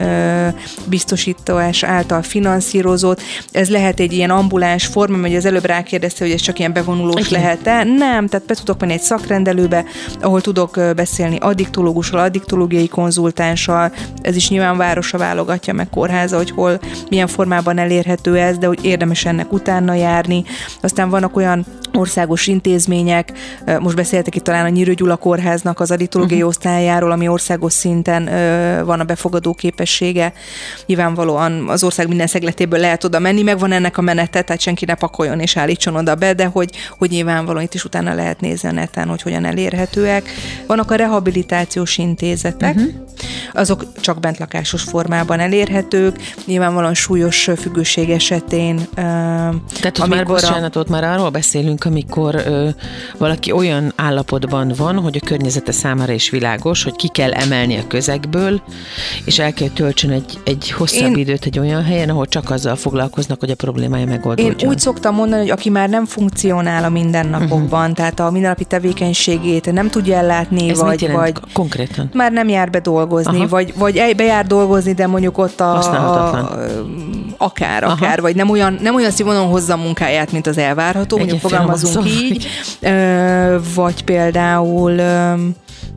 biztosítás 0.85 1.83
által 1.83 2.21
finanszírozott, 2.21 3.21
ez 3.51 3.69
lehet 3.69 3.99
egy 3.99 4.13
ilyen 4.13 4.29
ambuláns 4.29 4.85
forma, 4.85 5.17
mert 5.17 5.35
az 5.35 5.45
előbb 5.45 5.65
rákérdezte, 5.65 6.23
hogy 6.23 6.33
ez 6.33 6.41
csak 6.41 6.59
ilyen 6.59 6.73
bevonulós 6.73 7.29
lehet-e. 7.29 7.83
Nem, 7.83 8.27
tehát 8.27 8.45
be 8.45 8.53
tudok 8.53 8.79
menni 8.79 8.93
egy 8.93 9.01
szakrendelőbe, 9.21 9.85
ahol 10.21 10.41
tudok 10.41 10.79
beszélni 10.95 11.37
addiktológussal, 11.39 12.19
addiktológiai 12.19 12.87
konzultánssal, 12.87 13.91
ez 14.21 14.35
is 14.35 14.49
nyilván 14.49 14.77
városa 14.77 15.17
válogatja 15.17 15.73
meg 15.73 15.89
kórháza, 15.89 16.37
hogy 16.37 16.51
hol, 16.51 16.79
milyen 17.09 17.27
formában 17.27 17.77
elérhető 17.77 18.37
ez, 18.37 18.57
de 18.57 18.67
hogy 18.67 18.85
érdemes 18.85 19.25
ennek 19.25 19.53
utána 19.53 19.93
járni. 19.93 20.43
Aztán 20.81 21.09
vannak 21.09 21.35
olyan 21.35 21.65
országos 21.93 22.47
intézmények, 22.47 23.31
most 23.79 23.95
beszéltek 23.95 24.35
itt 24.35 24.43
talán 24.43 24.65
a 24.65 24.69
Nyírő 24.69 24.93
Gyula 24.93 25.15
kórháznak 25.15 25.79
az 25.79 25.91
addiktológiai 25.91 26.37
uh-huh. 26.37 26.49
osztályáról, 26.49 27.11
ami 27.11 27.27
országos 27.27 27.73
szinten 27.73 28.23
van 28.85 28.99
a 28.99 29.03
befogadó 29.03 29.53
képessége. 29.53 30.33
Nyilvánvalóan 30.85 31.69
az 31.69 31.83
ország 31.83 32.07
minden 32.07 32.27
szegletéből 32.27 32.79
lehet 32.79 33.03
oda 33.03 33.19
menni, 33.19 33.41
meg 33.41 33.59
van 33.59 33.71
ennek 33.71 33.97
a 33.97 34.01
menete, 34.01 34.41
tehát 34.41 34.61
senki 34.61 34.85
ne 34.85 34.93
pakoljon 34.93 35.39
és 35.39 35.57
állítson 35.57 35.95
oda 35.95 36.15
be, 36.15 36.33
de 36.33 36.45
hogy, 36.45 36.69
hogy 36.97 37.09
nyilvánvalóan 37.09 37.63
itt 37.63 37.73
is 37.73 37.85
utána 37.85 38.13
lehet 38.13 38.39
nézni 38.41 38.69
a 38.69 38.71
neten, 38.71 39.00
hogy 39.09 39.21
hogyan 39.21 39.45
elérhetőek. 39.45 40.29
Vannak 40.67 40.91
a 40.91 40.95
rehabilitációs 40.95 41.97
intézetek, 41.97 42.75
uh-huh. 42.75 42.91
azok 43.53 43.85
csak 43.99 44.19
bentlakásos 44.19 44.81
formában 44.81 45.39
elérhetők, 45.39 46.17
nyilvánvalóan 46.45 46.93
súlyos 46.93 47.49
függőség 47.57 48.09
esetén. 48.09 48.79
Tehát 48.93 49.99
ott 49.99 50.07
már, 50.07 50.25
bocsánat, 50.25 50.75
ott 50.75 50.89
már 50.89 51.03
arról 51.03 51.29
beszélünk, 51.29 51.85
amikor 51.85 52.35
ö, 52.35 52.69
valaki 53.17 53.51
olyan 53.51 53.93
állapotban 53.95 54.73
van, 54.77 54.99
hogy 54.99 55.19
a 55.21 55.25
környezete 55.25 55.71
számára 55.71 56.13
is 56.13 56.29
világos, 56.29 56.83
hogy 56.83 56.95
ki 56.95 57.07
kell 57.07 57.31
emelni 57.31 57.77
a 57.77 57.87
közegből, 57.87 58.61
és 59.25 59.39
el 59.39 59.53
kell 59.53 59.69
töltsön 59.69 60.11
egy, 60.11 60.39
egy 60.43 60.71
hosszabb 60.71 61.11
Én... 61.11 61.17
időt 61.17 61.45
egy 61.45 61.59
olyan 61.59 61.83
helyen, 61.83 62.09
ahol 62.09 62.25
csak 62.25 62.49
azzal 62.49 62.75
foglalkoznak, 62.75 63.39
hogy 63.39 63.49
a 63.49 63.55
problémája 63.55 64.05
megoldódjon. 64.05 64.59
Én 64.59 64.67
úgy 64.67 64.79
szoktam 64.79 65.15
mondani, 65.15 65.41
hogy 65.41 65.51
aki 65.51 65.69
már 65.69 65.89
nem 65.89 66.05
funkcionál 66.05 66.83
a 66.83 66.89
mindennapokban, 66.89 67.79
uh-huh. 67.79 67.95
tehát 67.95 68.19
a 68.19 68.31
mindennapi 68.31 68.65
tevékenységét 68.93 69.71
nem 69.71 69.89
tudja 69.89 70.17
ellátni, 70.17 70.69
Ez 70.69 70.79
vagy, 70.79 71.11
vagy 71.11 71.33
konkrétan? 71.53 72.09
Már 72.13 72.31
nem 72.31 72.49
jár 72.49 72.69
be 72.69 72.79
dolgozni, 72.79 73.37
Aha. 73.37 73.47
vagy, 73.47 73.73
vagy 73.77 74.13
bejár 74.15 74.45
dolgozni, 74.45 74.93
de 74.93 75.07
mondjuk 75.07 75.37
ott 75.37 75.59
a, 75.59 75.77
a 75.77 76.57
akár, 77.37 77.83
Aha. 77.83 77.91
akár, 77.91 78.21
vagy 78.21 78.35
nem 78.35 78.49
olyan, 78.49 78.77
nem 78.81 78.95
olyan 78.95 79.11
színvonalon 79.11 79.49
hozza 79.49 79.73
a 79.73 79.77
munkáját, 79.77 80.31
mint 80.31 80.47
az 80.47 80.57
elvárható, 80.57 81.17
mondjuk 81.17 81.39
fogalmazunk 81.39 82.07
így, 82.07 82.47
vagy 83.75 84.03
például 84.03 85.01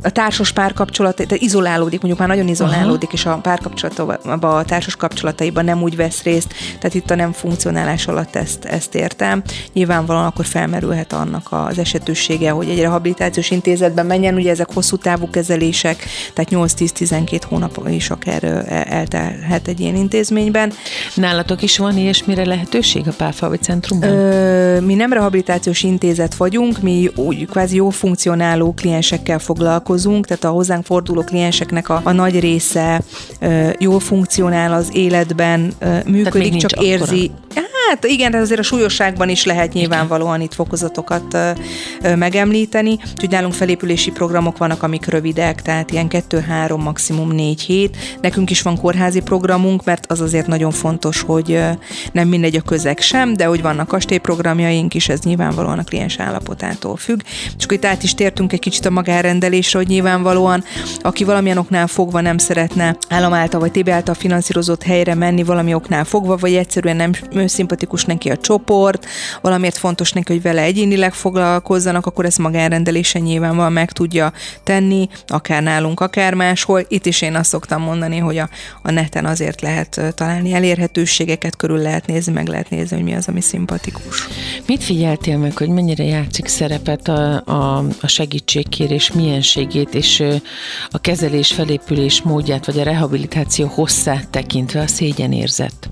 a 0.03 0.11
társas 0.11 0.53
párkapcsolat, 0.53 1.17
tehát 1.17 1.43
izolálódik, 1.43 2.01
mondjuk 2.01 2.19
már 2.19 2.29
nagyon 2.37 2.49
izolálódik, 2.49 3.09
Aha. 3.09 3.17
és 3.17 3.27
a 3.27 3.39
párkapcsolatban, 3.43 4.41
a 4.41 4.65
társas 4.65 4.97
kapcsolataiban 4.97 5.65
nem 5.65 5.83
úgy 5.83 5.97
vesz 5.97 6.23
részt, 6.23 6.55
tehát 6.79 6.95
itt 6.95 7.11
a 7.11 7.15
nem 7.15 7.33
funkcionálás 7.33 8.07
alatt 8.07 8.37
ezt, 8.37 8.65
ezt 8.65 8.95
értem. 8.95 9.43
Nyilvánvalóan 9.73 10.27
akkor 10.27 10.45
felmerülhet 10.45 11.13
annak 11.13 11.47
az 11.51 11.79
esetősége, 11.79 12.51
hogy 12.51 12.69
egy 12.69 12.81
rehabilitációs 12.81 13.51
intézetben 13.51 14.07
menjen, 14.07 14.35
ugye 14.35 14.51
ezek 14.51 14.73
hosszú 14.75 14.97
távú 14.97 15.31
kezelések, 15.31 16.05
tehát 16.33 16.51
8-10-12 16.53 17.41
hónap 17.49 17.89
is 17.89 18.11
akár 18.11 18.45
eltelhet 18.89 19.69
egy 19.69 19.81
ilyen 19.81 19.97
intézményben. 19.97 20.73
Nálatok 21.15 21.63
is 21.63 21.79
van 21.79 21.97
ilyesmire 21.97 22.45
lehetőség 22.45 23.09
a 23.09 23.13
Pálfalvi 23.17 23.57
Centrumban? 23.57 24.09
Ö, 24.09 24.81
mi 24.81 24.95
nem 24.95 25.13
rehabilitációs 25.13 25.83
intézet 25.83 26.35
vagyunk, 26.35 26.81
mi 26.81 27.11
úgy 27.15 27.47
kvázi 27.47 27.77
jó 27.77 27.91
funkcionáló 27.91 28.73
kliensekkel 28.75 29.39
foglalkozunk, 29.39 29.84
foglalkozunk, 29.85 30.27
tehát 30.27 30.45
a 30.45 30.49
hozzánk 30.49 30.85
forduló 30.85 31.23
klienseknek 31.23 31.89
a, 31.89 32.01
a 32.05 32.13
nagy 32.13 32.41
része 32.41 33.03
jól 33.79 34.01
funkcionál 34.01 34.73
az 34.73 34.89
életben, 34.93 35.73
működik, 36.07 36.57
csak 36.57 36.83
érzi. 36.83 37.31
Akkora? 37.49 37.74
Hát 37.89 38.05
igen, 38.05 38.35
azért 38.35 38.61
a 38.61 38.63
súlyosságban 38.63 39.29
is 39.29 39.45
lehet 39.45 39.73
nyilvánvalóan 39.73 40.41
itt 40.41 40.55
fokozatokat 40.55 41.39
megemlíteni. 42.17 42.91
Úgyhogy 42.91 43.31
nálunk 43.31 43.55
felépülési 43.55 44.11
programok 44.11 44.59
vannak, 44.59 44.83
amik 44.83 45.07
rövidek, 45.07 45.63
tehát 45.63 45.91
ilyen 45.91 46.07
2-3, 46.11 46.83
maximum 46.83 47.31
4 47.31 47.61
hét. 47.61 47.97
Nekünk 48.21 48.51
is 48.51 48.63
van 48.63 48.77
kórházi 48.77 49.21
programunk, 49.21 49.85
mert 49.85 50.11
az 50.11 50.21
azért 50.21 50.47
nagyon 50.47 50.71
fontos, 50.71 51.21
hogy 51.21 51.61
nem 52.13 52.29
mindegy 52.29 52.57
a 52.57 52.61
közeg 52.61 52.99
sem, 52.99 53.35
de 53.35 53.45
hogy 53.45 53.63
vannak 53.63 53.89
kastélyprogramjaink 53.89 54.95
is, 54.95 55.09
ez 55.09 55.21
nyilvánvalóan 55.21 55.79
a 55.79 55.85
kliens 55.85 56.19
állapotától 56.19 56.97
függ. 56.97 57.21
És 57.59 57.65
akkor 57.65 57.77
itt 57.77 57.85
át 57.85 58.03
is 58.03 58.15
tértünk 58.15 58.53
egy 58.53 58.61
kicsit 58.61 58.87
a 58.87 58.91
magárendelésre, 58.91 59.79
hogy 59.79 59.89
nyilvánvalóan, 59.89 60.65
aki 61.01 61.25
valamilyen 61.25 61.59
oknál 61.59 61.87
fogva 61.87 62.21
nem 62.21 62.39
szeretne 62.39 62.97
állam 63.09 63.33
által 63.33 63.61
vagy 63.61 63.71
TB 63.71 63.89
által 63.89 64.15
finanszírozott 64.15 64.83
helyre 64.83 65.15
menni 65.15 65.43
valami 65.43 65.75
oknál 65.75 66.05
fogva, 66.05 66.37
vagy 66.37 66.55
egyszerűen 66.55 66.97
nem 66.97 67.13
szimpatikus 67.75 68.05
neki 68.05 68.31
a 68.31 68.37
csoport, 68.37 69.07
valamiért 69.41 69.77
fontos 69.77 70.13
neki, 70.13 70.33
hogy 70.33 70.43
vele 70.43 70.63
egyénileg 70.63 71.15
foglalkozzanak, 71.15 72.07
akkor 72.07 72.25
ezt 72.25 72.39
magánrendelésen 72.39 73.23
nyilvánvalóan 73.23 73.73
meg 73.73 73.93
tudja 73.93 74.33
tenni, 74.63 75.09
akár 75.27 75.63
nálunk, 75.63 76.01
akár 76.01 76.35
máshol. 76.35 76.85
Itt 76.89 77.07
is 77.07 77.23
én 77.23 77.35
azt 77.35 77.49
szoktam 77.49 77.83
mondani, 77.83 78.19
hogy 78.19 78.39
a, 78.39 78.49
a 78.83 78.91
neten 78.91 79.27
azért 79.27 79.61
lehet 79.61 80.01
találni 80.15 80.53
elérhetőségeket, 80.53 81.57
körül 81.57 81.79
lehet 81.79 82.07
nézni, 82.07 82.33
meg 82.33 82.47
lehet 82.47 82.71
nézni, 82.71 82.97
hogy 82.97 83.05
mi 83.05 83.15
az, 83.15 83.29
ami 83.29 83.41
szimpatikus. 83.41 84.29
Mit 84.67 84.85
figyeltél 84.85 85.39
meg, 85.39 85.57
hogy 85.57 85.69
mennyire 85.69 86.05
játszik 86.05 86.47
szerepet 86.47 87.09
a, 87.09 87.43
a, 87.47 87.85
a 88.01 88.07
segítségkérés 88.07 89.13
mienségét 89.13 89.95
és 89.95 90.23
a 90.91 90.99
kezelés, 90.99 91.53
felépülés 91.53 92.23
módját, 92.23 92.67
vagy 92.67 92.79
a 92.79 92.83
rehabilitáció 92.83 93.67
hosszát 93.67 94.29
tekintve 94.29 94.81
a 94.81 94.87
szégyenérzet? 94.87 95.91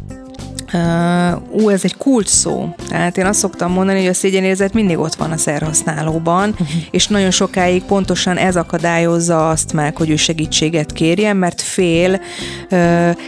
Ú, 1.51 1.65
uh, 1.65 1.73
ez 1.73 1.85
egy 1.85 1.97
kult 1.97 2.27
szó. 2.27 2.75
Tehát 2.89 3.17
én 3.17 3.27
azt 3.27 3.39
szoktam 3.39 3.73
mondani, 3.73 3.99
hogy 3.99 4.09
a 4.09 4.15
szégyenérzet 4.15 4.73
mindig 4.73 4.99
ott 4.99 5.15
van 5.15 5.31
a 5.31 5.37
szerhasználóban, 5.37 6.49
uh-huh. 6.51 6.69
és 6.91 7.07
nagyon 7.07 7.31
sokáig 7.31 7.83
pontosan 7.83 8.37
ez 8.37 8.57
akadályozza 8.57 9.49
azt 9.49 9.73
meg, 9.73 9.97
hogy 9.97 10.11
ő 10.11 10.17
segítséget 10.17 10.93
kérjen, 10.93 11.37
mert 11.37 11.61
fél, 11.61 12.11
uh, 12.11 12.79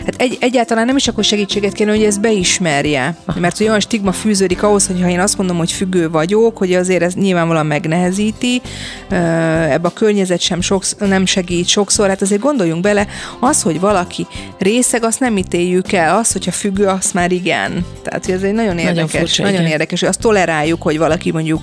hát 0.04 0.14
egy, 0.16 0.36
egyáltalán 0.40 0.86
nem 0.86 0.96
is 0.96 1.08
akkor 1.08 1.24
segítséget 1.24 1.72
kérni, 1.72 1.96
hogy 1.96 2.04
ezt 2.04 2.20
beismerje. 2.20 3.16
Uh-huh. 3.26 3.42
Mert 3.42 3.60
olyan 3.60 3.80
stigma 3.80 4.12
fűződik 4.12 4.62
ahhoz, 4.62 4.86
hogy 4.86 5.02
ha 5.02 5.08
én 5.08 5.20
azt 5.20 5.38
mondom, 5.38 5.56
hogy 5.56 5.72
függő 5.72 6.10
vagyok, 6.10 6.56
hogy 6.56 6.72
azért 6.72 7.02
ez 7.02 7.14
nyilvánvalóan 7.14 7.66
megnehezíti, 7.66 8.62
uh, 9.10 9.72
ebbe 9.72 9.88
a 9.88 9.92
környezet 9.92 10.40
sem 10.40 10.60
sokszor, 10.60 11.08
nem 11.08 11.26
segít 11.26 11.66
sokszor, 11.66 12.08
hát 12.08 12.22
azért 12.22 12.40
gondoljunk 12.40 12.82
bele, 12.82 13.06
az, 13.40 13.62
hogy 13.62 13.80
valaki 13.80 14.26
részeg, 14.58 15.04
azt 15.04 15.20
nem 15.20 15.36
ítéljük 15.36 15.92
el, 15.92 16.16
az, 16.16 16.32
hogyha 16.32 16.52
függő, 16.52 16.86
azt 16.86 17.14
már 17.14 17.32
igen. 17.34 17.84
Tehát 18.02 18.28
ez 18.28 18.42
egy 18.42 18.52
nagyon 18.52 18.78
érdekes, 18.78 18.94
nagyon, 18.94 19.08
furcsa, 19.08 19.42
nagyon 19.42 19.66
érdekes, 19.66 20.00
hogy 20.00 20.08
azt 20.08 20.20
toleráljuk, 20.20 20.82
hogy 20.82 20.98
valaki 20.98 21.32
mondjuk 21.32 21.60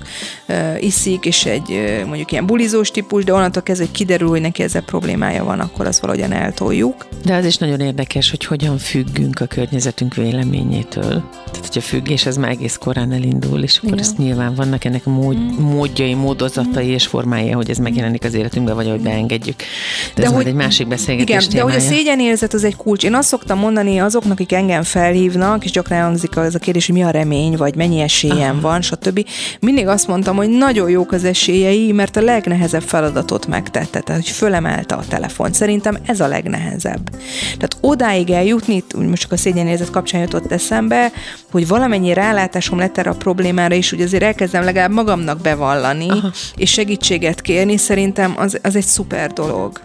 uh, 0.47 0.83
iszik, 0.83 1.25
és 1.25 1.45
egy 1.45 1.69
uh, 1.69 2.05
mondjuk 2.05 2.31
ilyen 2.31 2.45
bulizós 2.45 2.91
típus, 2.91 3.23
de 3.23 3.33
onnantól 3.33 3.63
kezdve, 3.63 3.85
hogy 3.85 3.95
kiderül, 3.95 4.29
hogy 4.29 4.41
neki 4.41 4.63
ezzel 4.63 4.81
problémája 4.81 5.43
van, 5.43 5.59
akkor 5.59 5.87
azt 5.87 5.99
valahogyan 5.99 6.31
eltoljuk. 6.31 7.07
De 7.25 7.35
az 7.35 7.45
is 7.45 7.57
nagyon 7.57 7.79
érdekes, 7.79 8.29
hogy 8.29 8.45
hogyan 8.45 8.77
függünk 8.77 9.39
a 9.39 9.45
környezetünk 9.45 10.15
véleményétől. 10.15 11.23
Tehát, 11.51 11.67
hogy 11.67 11.77
a 11.77 11.81
függés 11.81 12.25
az 12.25 12.37
már 12.37 12.49
egész 12.49 12.77
korán 12.77 13.11
elindul, 13.11 13.63
és 13.63 13.79
akkor 13.83 13.97
ezt 13.99 14.17
nyilván 14.17 14.55
vannak 14.55 14.83
ennek 14.85 15.03
mód, 15.03 15.37
mm. 15.37 15.63
módjai, 15.63 16.13
módozatai 16.13 16.87
mm. 16.87 16.93
és 16.93 17.07
formája, 17.07 17.55
hogy 17.55 17.69
ez 17.69 17.77
megjelenik 17.77 18.23
az 18.23 18.33
életünkben, 18.33 18.75
vagy 18.75 18.89
hogy 18.89 18.99
beengedjük. 18.99 19.55
De, 19.57 20.21
de 20.21 20.27
ez 20.27 20.33
hogy, 20.33 20.47
egy 20.47 20.53
másik 20.53 20.87
beszélgetés 20.87 21.35
Igen, 21.35 21.49
témája. 21.49 21.65
de 21.65 21.73
hogy 21.73 21.81
a 21.81 21.95
szégyenérzet 21.95 22.53
az 22.53 22.63
egy 22.63 22.75
kulcs. 22.75 23.03
Én 23.03 23.13
azt 23.13 23.27
szoktam 23.27 23.59
mondani 23.59 23.99
azoknak, 23.99 24.31
akik 24.31 24.51
engem 24.51 24.83
felhívnak, 24.83 25.60
és 25.63 25.71
gyakran 25.71 25.99
elhangzik 25.99 26.37
az 26.37 26.55
a 26.55 26.59
kérdés, 26.59 26.85
hogy 26.85 26.95
mi 26.95 27.03
a 27.03 27.09
remény, 27.09 27.57
vagy 27.57 27.75
mennyi 27.75 27.99
esélyem 27.99 28.57
Aha. 28.57 28.61
van, 28.61 28.81
stb. 28.81 29.25
Mindig 29.59 29.87
azt 29.87 30.07
mondtam, 30.07 30.35
hogy 30.35 30.49
nagyon 30.49 30.89
jók 30.89 31.11
az 31.11 31.23
esélyei, 31.23 31.91
mert 31.91 32.17
a 32.17 32.21
legnehezebb 32.21 32.81
feladatot 32.81 33.47
megtette, 33.47 33.99
tehát 33.99 34.21
hogy 34.21 34.31
fölemelte 34.31 34.95
a 34.95 35.03
telefon. 35.07 35.53
Szerintem 35.53 35.97
ez 36.05 36.19
a 36.19 36.27
legnehezebb. 36.27 37.09
Tehát 37.43 37.77
odáig 37.81 38.29
eljutni, 38.29 38.83
most 38.95 39.21
csak 39.21 39.31
a 39.31 39.37
szégyenérzet 39.37 39.89
kapcsán 39.89 40.21
jutott 40.21 40.51
eszembe, 40.51 41.11
hogy 41.51 41.67
valamennyi 41.67 42.13
rálátásom 42.13 42.79
lett 42.79 42.97
erre 42.97 43.09
a 43.09 43.15
problémára 43.15 43.75
is, 43.75 43.89
hogy 43.89 44.01
azért 44.01 44.23
elkezdem 44.23 44.63
legalább 44.63 44.91
magamnak 44.91 45.41
bevallani, 45.41 46.09
Aha. 46.09 46.31
és 46.55 46.71
segítséget 46.71 47.41
kérni, 47.41 47.77
szerintem 47.77 48.33
az, 48.37 48.59
az 48.61 48.75
egy 48.75 48.85
szuper 48.85 49.33
dolog. 49.33 49.81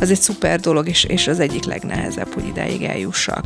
Az 0.00 0.10
egy 0.10 0.20
szuper 0.20 0.60
dolog, 0.60 0.88
és, 0.88 1.04
és 1.04 1.26
az 1.26 1.40
egyik 1.40 1.64
legnehezebb, 1.64 2.34
hogy 2.34 2.46
ideig 2.46 2.82
eljussak. 2.82 3.44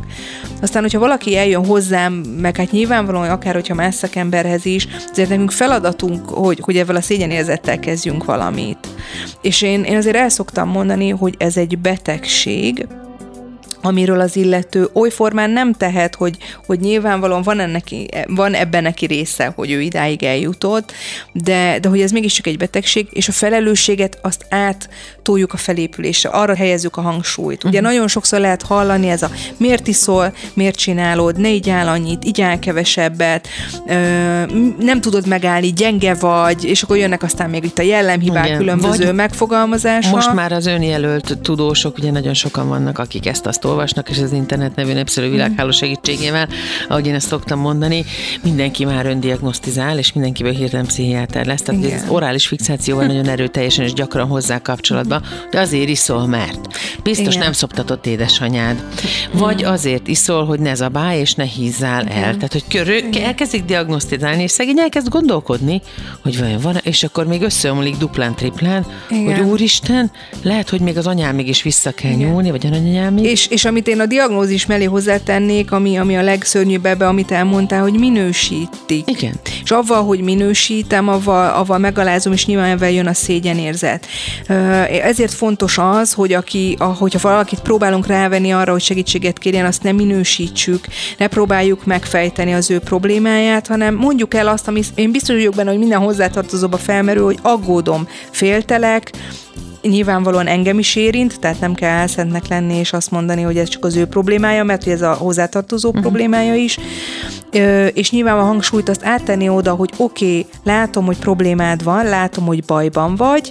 Aztán, 0.61 0.81
hogyha 0.81 0.99
valaki 0.99 1.37
eljön 1.37 1.63
hozzám, 1.73 2.13
meg 2.13 2.57
hát 2.57 2.71
nyilvánvalóan 2.71 3.29
akár, 3.29 3.53
hogyha 3.53 3.73
más 3.73 3.95
szakemberhez 3.95 4.65
is, 4.65 4.87
azért 5.11 5.29
nekünk 5.29 5.51
feladatunk, 5.51 6.29
hogy, 6.29 6.59
hogy 6.61 6.77
ezzel 6.77 6.95
a 6.95 7.01
szégyenérzettel 7.01 7.79
kezdjünk 7.79 8.25
valamit. 8.25 8.87
És 9.41 9.61
én, 9.61 9.83
én 9.83 9.97
azért 9.97 10.15
el 10.15 10.29
szoktam 10.29 10.69
mondani, 10.69 11.09
hogy 11.09 11.35
ez 11.37 11.57
egy 11.57 11.77
betegség, 11.77 12.87
amiről 13.83 14.19
az 14.19 14.35
illető 14.35 14.89
oly 14.93 15.09
formán 15.09 15.49
nem 15.49 15.73
tehet, 15.73 16.15
hogy, 16.15 16.37
hogy 16.65 16.79
nyilvánvalóan 16.79 17.41
van, 17.41 17.59
ennek, 17.59 17.83
van 18.27 18.53
ebben 18.53 18.83
neki 18.83 19.05
része, 19.05 19.51
hogy 19.55 19.71
ő 19.71 19.81
idáig 19.81 20.23
eljutott, 20.23 20.91
de, 21.33 21.77
de 21.81 21.89
hogy 21.89 22.01
ez 22.01 22.11
mégiscsak 22.11 22.47
egy 22.47 22.57
betegség, 22.57 23.07
és 23.11 23.27
a 23.27 23.31
felelősséget 23.31 24.19
azt 24.21 24.45
áttoljuk 24.49 25.53
a 25.53 25.57
felépülésre, 25.57 26.29
arra 26.29 26.55
helyezzük 26.55 26.97
a 26.97 27.01
hangsúlyt. 27.01 27.63
Ugye 27.63 27.77
uh-huh. 27.77 27.91
nagyon 27.93 28.07
sokszor 28.07 28.39
lehet 28.39 28.61
hallani 28.61 29.09
ez 29.09 29.23
a 29.23 29.29
miért 29.57 29.87
iszol, 29.87 30.33
miért 30.53 30.75
csinálod, 30.75 31.39
ne 31.39 31.49
így 31.49 31.69
áll 31.69 31.87
annyit, 31.87 32.25
így 32.25 32.41
áll 32.41 32.59
kevesebbet, 32.59 33.47
ö, 33.87 33.93
nem 34.79 35.01
tudod 35.01 35.27
megállni, 35.27 35.73
gyenge 35.73 36.13
vagy, 36.13 36.65
és 36.65 36.83
akkor 36.83 36.97
jönnek 36.97 37.23
aztán 37.23 37.49
még 37.49 37.63
itt 37.63 37.77
a 37.79 37.81
jellemhibák 37.81 38.45
Igen. 38.45 38.57
különböző 38.57 39.11
megfogalmazása. 39.11 40.09
Most 40.09 40.33
már 40.33 40.51
az 40.51 40.65
önjelölt 40.65 41.37
tudósok, 41.41 41.97
ugye 41.97 42.11
nagyon 42.11 42.33
sokan 42.33 42.67
vannak, 42.67 42.99
akik 42.99 43.27
ezt 43.27 43.45
azt 43.45 43.65
olvasnak, 43.73 44.09
és 44.09 44.19
az 44.19 44.31
internet 44.31 44.75
nevű 44.75 44.93
népszerű 44.93 45.29
világháló 45.29 45.71
segítségével, 45.71 46.47
ahogy 46.87 47.07
én 47.07 47.13
ezt 47.13 47.27
szoktam 47.27 47.59
mondani, 47.59 48.05
mindenki 48.43 48.85
már 48.85 49.05
öndiagnosztizál, 49.05 49.97
és 49.97 50.13
mindenkiből 50.13 50.51
hirtelen 50.51 50.85
pszichiáter 50.85 51.45
lesz. 51.45 51.61
Tehát 51.61 51.83
Igen. 51.83 51.99
az 51.99 52.09
orális 52.09 52.47
fixációval 52.47 53.05
nagyon 53.05 53.27
erőteljesen 53.27 53.85
és 53.85 53.93
gyakran 53.93 54.27
hozzá 54.27 54.59
kapcsolatban, 54.59 55.23
de 55.51 55.59
azért 55.59 55.89
iszol, 55.89 56.27
mert 56.27 56.59
biztos 57.03 57.33
Igen. 57.33 57.43
nem 57.43 57.51
szoptatott 57.51 58.05
édesanyád. 58.05 58.83
Vagy 59.31 59.63
azért 59.63 60.07
iszol, 60.07 60.45
hogy 60.45 60.59
ne 60.59 60.75
zabálj, 60.75 61.19
és 61.19 61.33
ne 61.33 61.43
hízzál 61.43 62.01
el. 62.01 62.17
Igen. 62.17 62.35
Tehát, 62.35 62.51
hogy 62.51 62.67
körül, 62.69 63.01
elkezdik 63.23 63.63
diagnosztizálni, 63.63 64.43
és 64.43 64.51
szegény 64.51 64.79
elkezd 64.79 65.07
gondolkodni, 65.07 65.81
hogy 66.21 66.39
vajon 66.39 66.61
van, 66.61 66.79
és 66.83 67.03
akkor 67.03 67.27
még 67.27 67.41
összeomlik 67.41 67.97
duplán, 67.97 68.35
triplán, 68.35 68.85
Igen. 69.09 69.35
hogy 69.35 69.49
úristen, 69.49 70.11
lehet, 70.41 70.69
hogy 70.69 70.81
még 70.81 70.97
az 70.97 71.07
anyám 71.07 71.39
is 71.39 71.63
vissza 71.63 71.91
kell 71.91 72.11
Igen. 72.11 72.29
nyúlni, 72.29 72.51
vagy 72.51 72.65
a 72.65 72.69
nagyanyám 72.69 73.17
és, 73.17 73.47
és 73.47 73.62
és 73.63 73.69
amit 73.69 73.87
én 73.87 73.99
a 73.99 74.05
diagnózis 74.05 74.65
mellé 74.65 74.83
hozzátennék, 74.83 75.71
ami, 75.71 75.97
ami 75.97 76.17
a 76.17 76.21
legszörnyűbb 76.21 76.85
ebbe, 76.85 77.07
amit 77.07 77.31
elmondtál, 77.31 77.81
hogy 77.81 77.99
minősítik. 77.99 79.09
Igen. 79.09 79.39
És 79.63 79.71
avval, 79.71 80.03
hogy 80.03 80.19
minősítem, 80.19 81.07
avval, 81.07 81.53
avval 81.53 81.77
megalázom, 81.77 82.33
és 82.33 82.45
nyilván 82.45 82.69
ebben 82.69 82.89
jön 82.89 83.07
a 83.07 83.13
szégyenérzet. 83.13 84.05
Ezért 85.03 85.33
fontos 85.33 85.77
az, 85.77 86.13
hogy 86.13 86.33
aki, 86.33 86.77
hogyha 86.79 87.19
valakit 87.29 87.59
próbálunk 87.59 88.07
rávenni 88.07 88.51
arra, 88.51 88.71
hogy 88.71 88.81
segítséget 88.81 89.37
kérjen, 89.37 89.65
azt 89.65 89.83
nem 89.83 89.95
minősítsük, 89.95 90.85
ne 91.17 91.27
próbáljuk 91.27 91.85
megfejteni 91.85 92.53
az 92.53 92.71
ő 92.71 92.79
problémáját, 92.79 93.67
hanem 93.67 93.95
mondjuk 93.95 94.33
el 94.33 94.47
azt, 94.47 94.67
ami 94.67 94.81
én 94.95 95.11
biztos 95.11 95.35
vagyok 95.35 95.55
benne, 95.55 95.69
hogy 95.69 95.79
minden 95.79 95.99
hozzátartozóba 95.99 96.77
felmerül, 96.77 97.23
hogy 97.23 97.39
aggódom, 97.41 98.07
féltelek, 98.31 99.11
nyilvánvalóan 99.83 100.47
engem 100.47 100.79
is 100.79 100.95
érint, 100.95 101.39
tehát 101.39 101.59
nem 101.59 101.73
kell 101.73 101.89
elszentnek 101.89 102.47
lenni 102.47 102.75
és 102.75 102.93
azt 102.93 103.11
mondani, 103.11 103.41
hogy 103.41 103.57
ez 103.57 103.67
csak 103.67 103.85
az 103.85 103.95
ő 103.95 104.05
problémája, 104.05 104.63
mert 104.63 104.87
ez 104.87 105.01
a 105.01 105.13
hozzátartozó 105.13 105.87
uh-huh. 105.87 106.03
problémája 106.03 106.55
is. 106.55 106.77
Ö, 107.51 107.85
és 107.85 108.11
nyilván 108.11 108.37
a 108.37 108.43
hangsúlyt 108.43 108.89
azt 108.89 109.05
áttenni 109.05 109.49
oda, 109.49 109.73
hogy 109.73 109.89
oké, 109.97 110.25
okay, 110.25 110.45
látom, 110.63 111.05
hogy 111.05 111.17
problémád 111.17 111.83
van, 111.83 112.05
látom, 112.05 112.45
hogy 112.45 112.63
bajban 112.63 113.15
vagy, 113.15 113.49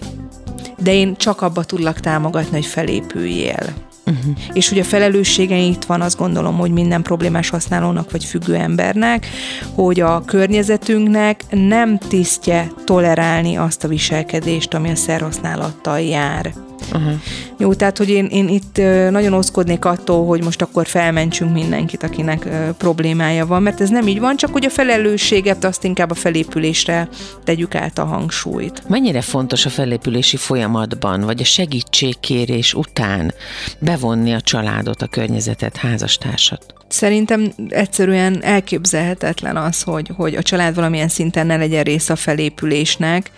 de 0.78 0.92
én 0.92 1.16
csak 1.16 1.42
abba 1.42 1.64
tudlak 1.64 2.00
támogatni, 2.00 2.56
hogy 2.56 2.66
felépüljél. 2.66 3.90
Uh-huh. 4.06 4.36
És 4.52 4.68
hogy 4.68 4.78
a 4.78 4.84
felelőssége 4.84 5.56
itt 5.56 5.84
van, 5.84 6.00
azt 6.00 6.18
gondolom, 6.18 6.56
hogy 6.58 6.70
minden 6.70 7.02
problémás 7.02 7.48
használónak 7.48 8.10
vagy 8.10 8.24
függő 8.24 8.54
embernek, 8.54 9.26
hogy 9.74 10.00
a 10.00 10.22
környezetünknek 10.24 11.42
nem 11.50 11.98
tisztje 11.98 12.72
tolerálni 12.84 13.56
azt 13.56 13.84
a 13.84 13.88
viselkedést, 13.88 14.74
ami 14.74 14.90
a 14.90 14.96
szerhasználattal 14.96 16.00
jár. 16.00 16.52
Uh-huh. 16.94 17.12
Jó, 17.58 17.74
tehát, 17.74 17.98
hogy 17.98 18.08
én, 18.08 18.26
én 18.26 18.48
itt 18.48 18.76
nagyon 19.10 19.32
oszkodnék 19.32 19.84
attól, 19.84 20.26
hogy 20.26 20.44
most 20.44 20.62
akkor 20.62 20.86
felmentsünk 20.86 21.52
mindenkit, 21.52 22.02
akinek 22.02 22.48
problémája 22.78 23.46
van, 23.46 23.62
mert 23.62 23.80
ez 23.80 23.88
nem 23.88 24.06
így 24.06 24.20
van, 24.20 24.36
csak 24.36 24.52
hogy 24.52 24.64
a 24.64 24.70
felelősséget 24.70 25.64
azt 25.64 25.84
inkább 25.84 26.10
a 26.10 26.14
felépülésre 26.14 27.08
tegyük 27.44 27.74
át 27.74 27.98
a 27.98 28.04
hangsúlyt. 28.04 28.82
Mennyire 28.88 29.20
fontos 29.20 29.66
a 29.66 29.70
felépülési 29.70 30.36
folyamatban, 30.36 31.20
vagy 31.20 31.40
a 31.40 31.44
segítségkérés 31.44 32.74
után 32.74 33.34
bevonni 33.78 34.32
a 34.32 34.40
családot, 34.40 35.02
a 35.02 35.06
környezetet, 35.06 35.76
házastársat? 35.76 36.74
Szerintem 36.92 37.52
egyszerűen 37.68 38.42
elképzelhetetlen 38.42 39.56
az, 39.56 39.82
hogy, 39.82 40.10
hogy 40.16 40.34
a 40.34 40.42
család 40.42 40.74
valamilyen 40.74 41.08
szinten 41.08 41.46
ne 41.46 41.56
legyen 41.56 41.82
része 41.82 42.12
a 42.12 42.16
felépülésnek. 42.16 43.30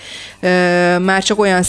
Már 1.01 1.23
csak 1.23 1.39
olyan 1.39 1.63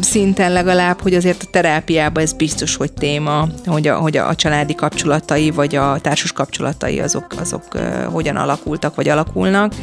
szinten 0.00 0.52
legalább, 0.52 1.00
hogy 1.00 1.14
azért 1.14 1.42
a 1.42 1.50
terápiában 1.50 2.22
ez 2.22 2.32
biztos, 2.32 2.76
hogy 2.76 2.92
téma, 2.92 3.48
hogy 3.66 3.86
a, 3.88 3.96
hogy 3.96 4.16
a 4.16 4.34
családi 4.34 4.74
kapcsolatai, 4.74 5.50
vagy 5.50 5.76
a 5.76 5.98
társas 6.00 6.32
kapcsolatai 6.32 7.00
azok, 7.00 7.26
azok 7.38 7.64
hogyan 8.06 8.36
alakultak, 8.36 8.94
vagy 8.94 9.08
alakulnak. 9.08 9.74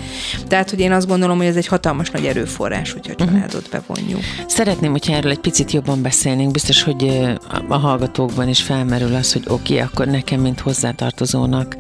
Tehát, 0.48 0.70
hogy 0.70 0.80
én 0.80 0.92
azt 0.92 1.08
gondolom, 1.08 1.38
hogy 1.38 1.48
ez 1.48 1.56
egy 1.56 1.68
hatalmas 1.68 2.10
nagy 2.10 2.26
erőforrás, 2.26 2.92
hogyha 2.92 3.14
a 3.18 3.24
mhm. 3.24 3.34
családot 3.34 3.70
bevonjuk. 3.70 4.22
Szeretném, 4.48 4.92
hogyha 4.92 5.14
erről 5.14 5.32
egy 5.32 5.40
picit 5.40 5.72
jobban 5.72 6.02
beszélnénk. 6.02 6.52
Biztos, 6.52 6.84
hogy 6.84 7.30
a 7.68 7.78
hallgatókban 7.78 8.48
is 8.48 8.62
felmerül 8.62 9.16
az, 9.16 9.34
hogy 9.34 9.44
oké, 9.48 9.74
okay, 9.74 9.86
akkor 9.86 10.06
nekem, 10.06 10.40
mint 10.40 10.60
hozzátartozónak, 11.50 11.78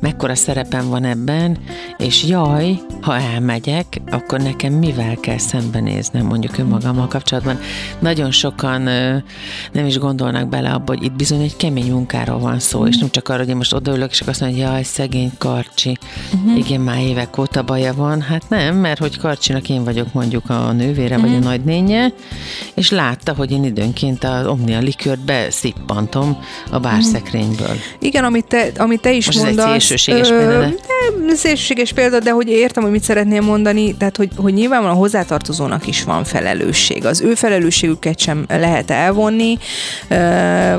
mekkora 0.00 0.34
szerepem 0.34 0.88
van 0.88 1.04
ebben, 1.04 1.58
és 1.98 2.24
jaj, 2.24 2.78
ha 3.00 3.16
elmegyek, 3.16 4.00
akkor 4.10 4.40
nekem 4.40 4.72
mivel 4.72 5.16
kell 5.16 5.38
szembenéznem 5.38 6.26
mondjuk 6.26 6.58
önmagammal 6.58 7.08
kapcsolatban. 7.08 7.58
Nagyon 7.98 8.30
sokan 8.30 8.82
nem 9.72 9.86
is 9.86 9.98
gondolnak 9.98 10.48
bele 10.48 10.72
abba, 10.72 10.94
hogy 10.94 11.04
itt 11.04 11.12
bizony 11.12 11.40
egy 11.40 11.56
kemény 11.56 11.92
munkáról 11.92 12.38
van 12.38 12.58
szó, 12.58 12.86
és 12.86 12.96
nem 12.96 13.10
csak 13.10 13.28
arra, 13.28 13.38
hogy 13.38 13.48
én 13.48 13.56
most 13.56 13.74
odaülök, 13.74 14.10
és 14.10 14.20
azt 14.20 14.40
mondja, 14.40 14.70
jaj, 14.70 14.82
szegény 14.82 15.30
karcsi, 15.38 15.98
uh-huh. 16.32 16.58
igen, 16.58 16.80
már 16.80 17.00
évek 17.00 17.38
óta 17.38 17.62
baja 17.62 17.94
van. 17.94 18.20
Hát 18.20 18.48
nem, 18.48 18.76
mert 18.76 18.98
hogy 18.98 19.18
karcsinak 19.18 19.68
én 19.68 19.84
vagyok 19.84 20.12
mondjuk 20.12 20.50
a 20.50 20.72
nővére, 20.72 21.16
uh-huh. 21.16 21.30
vagy 21.30 21.36
a 21.36 21.38
mhm. 21.38 21.48
nagynénye, 21.48 22.12
és 22.74 22.90
látta, 22.90 23.34
hogy 23.34 23.50
én 23.50 23.64
időnként 23.64 24.24
az 24.24 24.46
Omnia 24.46 24.78
likört 24.78 25.24
beszippantom 25.24 26.38
a 26.70 26.78
bárszekrényből. 26.78 27.76
Igen, 27.98 28.24
amit 28.24 28.46
te, 28.46 28.70
amit 28.76 29.00
te 29.00 29.09
is 29.12 29.26
most 29.26 29.38
mondasz. 29.38 29.64
Ez 29.64 29.72
egy 29.72 29.78
szélsőséges 29.80 30.28
példa. 30.28 30.68
Szélsőséges 31.34 31.92
példa, 31.92 32.18
de 32.18 32.30
hogy 32.30 32.48
értem, 32.48 32.82
hogy 32.82 32.92
mit 32.92 33.02
szeretném 33.02 33.44
mondani, 33.44 33.96
tehát 33.96 34.16
hogy, 34.16 34.28
hogy 34.36 34.52
nyilvánvalóan 34.52 34.96
a 34.96 35.00
hozzátartozónak 35.00 35.86
is 35.86 36.02
van 36.02 36.24
felelősség. 36.24 37.04
Az 37.04 37.20
ő 37.20 37.34
felelősségüket 37.34 38.18
sem 38.18 38.44
lehet 38.48 38.90
elvonni, 38.90 39.58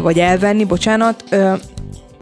vagy 0.01 0.19
elvenni, 0.19 0.63
bocsánat. 0.63 1.23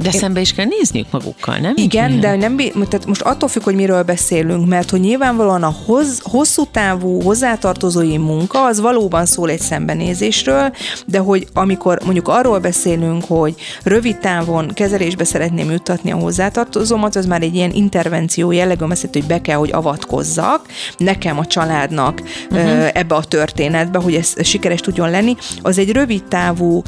De 0.04 0.12
szembe 0.12 0.40
is 0.40 0.54
kell 0.54 0.66
nézniük 0.66 1.12
magukkal, 1.12 1.58
nem? 1.58 1.74
Igen, 1.76 2.20
de 2.20 2.36
nem, 2.36 2.58
tehát 2.58 3.06
most 3.06 3.22
attól 3.22 3.50
függ, 3.50 3.64
hogy 3.64 3.76
miről 3.76 4.04
beszélünk, 4.04 4.68
mert 4.68 4.90
hogy 4.90 5.00
nyilvánvalóan 5.00 5.64
a 5.64 5.74
hoz, 5.86 6.20
hosszú 6.24 6.64
távú 6.72 7.22
hozzátartozói 7.22 8.18
munka 8.18 8.66
az 8.66 8.80
valóban 8.80 9.26
szól 9.26 9.50
egy 9.50 9.60
szembenézésről, 9.60 10.76
de 11.06 11.20
hogy 11.20 11.48
amikor 11.54 12.00
mondjuk 12.04 12.28
arról 12.28 12.60
beszélünk, 12.60 13.24
hogy 13.28 13.56
rövid 13.84 14.18
távon 14.18 14.68
kezelésbe 14.74 15.24
szeretném 15.24 15.72
juttatni 15.72 16.12
a 16.12 16.18
hozzátartozómat, 16.18 17.16
az 17.16 17.26
már 17.26 17.42
egy 17.42 17.56
ilyen 17.56 17.72
intervenció 17.72 18.52
jellegű, 18.52 18.86
azt 18.90 19.08
hogy 19.12 19.26
be 19.26 19.42
kell, 19.42 19.58
hogy 19.58 19.72
avatkozzak 19.72 20.66
nekem, 20.98 21.40
a 21.40 21.46
családnak 21.46 22.22
uh-huh. 22.52 22.88
ebbe 22.94 23.16
a 23.16 23.24
történetbe, 23.24 24.00
hogy 24.00 24.16
ez 24.16 24.34
sikeres 24.44 24.80
tudjon 24.80 25.10
lenni, 25.10 25.36
az 25.62 25.78
egy 25.78 25.92
rövid 25.92 26.24
távú 26.24 26.82